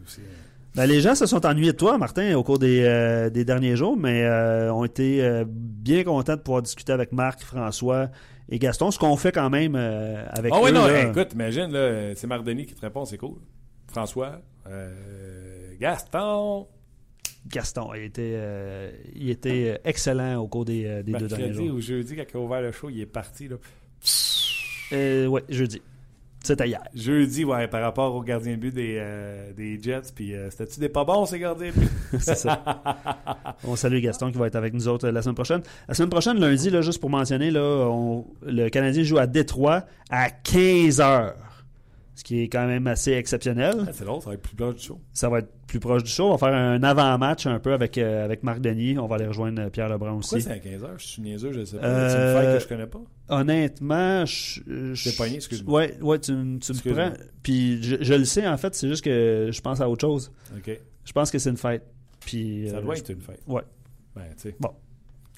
[0.75, 3.75] Ben, les gens se sont ennuyés de toi, Martin, au cours des, euh, des derniers
[3.77, 8.11] jours, mais euh, ont été euh, bien contents de pouvoir discuter avec Marc, François
[8.51, 10.65] et Gaston, ce qu'on fait quand même avec Ah eux.
[10.65, 11.09] oui, non, là.
[11.09, 11.71] écoute, imagine,
[12.15, 13.39] c'est Marc Denis qui te répond, c'est cool.
[13.89, 16.67] François, euh, Gaston,
[17.47, 21.45] Gaston, il était, euh, il était euh, excellent au cours des, euh, des deux derniers
[21.47, 21.77] mercredi jours.
[21.77, 23.57] ou jeudi, quand il a ouvert le show, il est parti, là.
[24.93, 25.81] Euh, ouais, jeudi.
[26.43, 26.81] C'était hier.
[26.95, 30.79] Jeudi, ouais, par rapport au gardien de but des, euh, des Jets, puis euh, c'était-tu
[30.81, 31.89] des pas bons, ces gardiens de but?
[32.21, 32.63] C'est ça.
[33.65, 35.63] On salue Gaston qui va être avec nous autres euh, la semaine prochaine.
[35.89, 37.61] La semaine prochaine, lundi, là, juste pour mentionner, là,
[37.91, 41.35] on- le Canadien joue à Détroit à 15 heures.
[42.19, 43.85] Ce qui est quand même assez exceptionnel.
[43.87, 44.99] Ah, c'est long, ça va être plus proche du show.
[45.13, 46.25] Ça va être plus proche du show.
[46.27, 48.99] On va faire un avant-match un peu avec, euh, avec Marc Denis.
[48.99, 50.43] On va aller rejoindre euh, Pierre Lebrun Pourquoi aussi.
[50.43, 50.95] c'est à 15h?
[50.99, 51.87] Je suis niaiseux, je sais pas.
[51.87, 53.01] Euh, C'est une fête que je connais pas.
[53.29, 54.95] Honnêtement, je.
[54.95, 55.73] je- pogné, excuse-moi.
[55.81, 57.13] Ouais, ouais, tu, me prends.
[57.45, 60.33] Puis je, je le sais, en fait, c'est juste que je pense à autre chose.
[60.57, 60.77] OK.
[61.05, 61.85] Je pense que c'est une fête.
[62.19, 62.67] Puis.
[62.69, 63.41] Ça euh, doit je- être une fête.
[63.47, 63.63] Ouais.
[64.17, 64.57] Ben, tu sais.
[64.59, 64.71] Bon.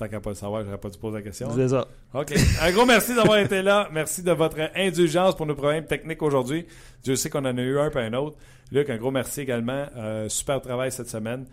[0.00, 1.50] Tant qu'à pas le savoir, j'aurais pas dû poser la question.
[1.54, 1.86] C'est ça.
[2.14, 2.32] OK.
[2.62, 3.86] Un gros merci d'avoir été là.
[3.92, 6.64] Merci de votre indulgence pour nos problèmes techniques aujourd'hui.
[7.02, 8.38] Dieu sait qu'on en a eu un puis un autre.
[8.72, 9.84] Luc, un gros merci également.
[9.98, 11.44] Euh, super travail cette semaine.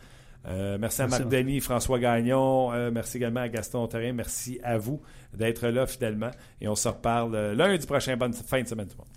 [0.48, 1.44] Euh, merci à Merci, Marc Marc.
[1.44, 2.72] Denis, François Gagnon.
[2.72, 4.14] Euh, merci également à Gaston Terrien.
[4.14, 5.02] Merci à vous
[5.34, 6.32] d'être là fidèlement.
[6.62, 8.16] Et on se reparle lundi prochain.
[8.16, 9.17] Bonne fin de semaine tout le monde.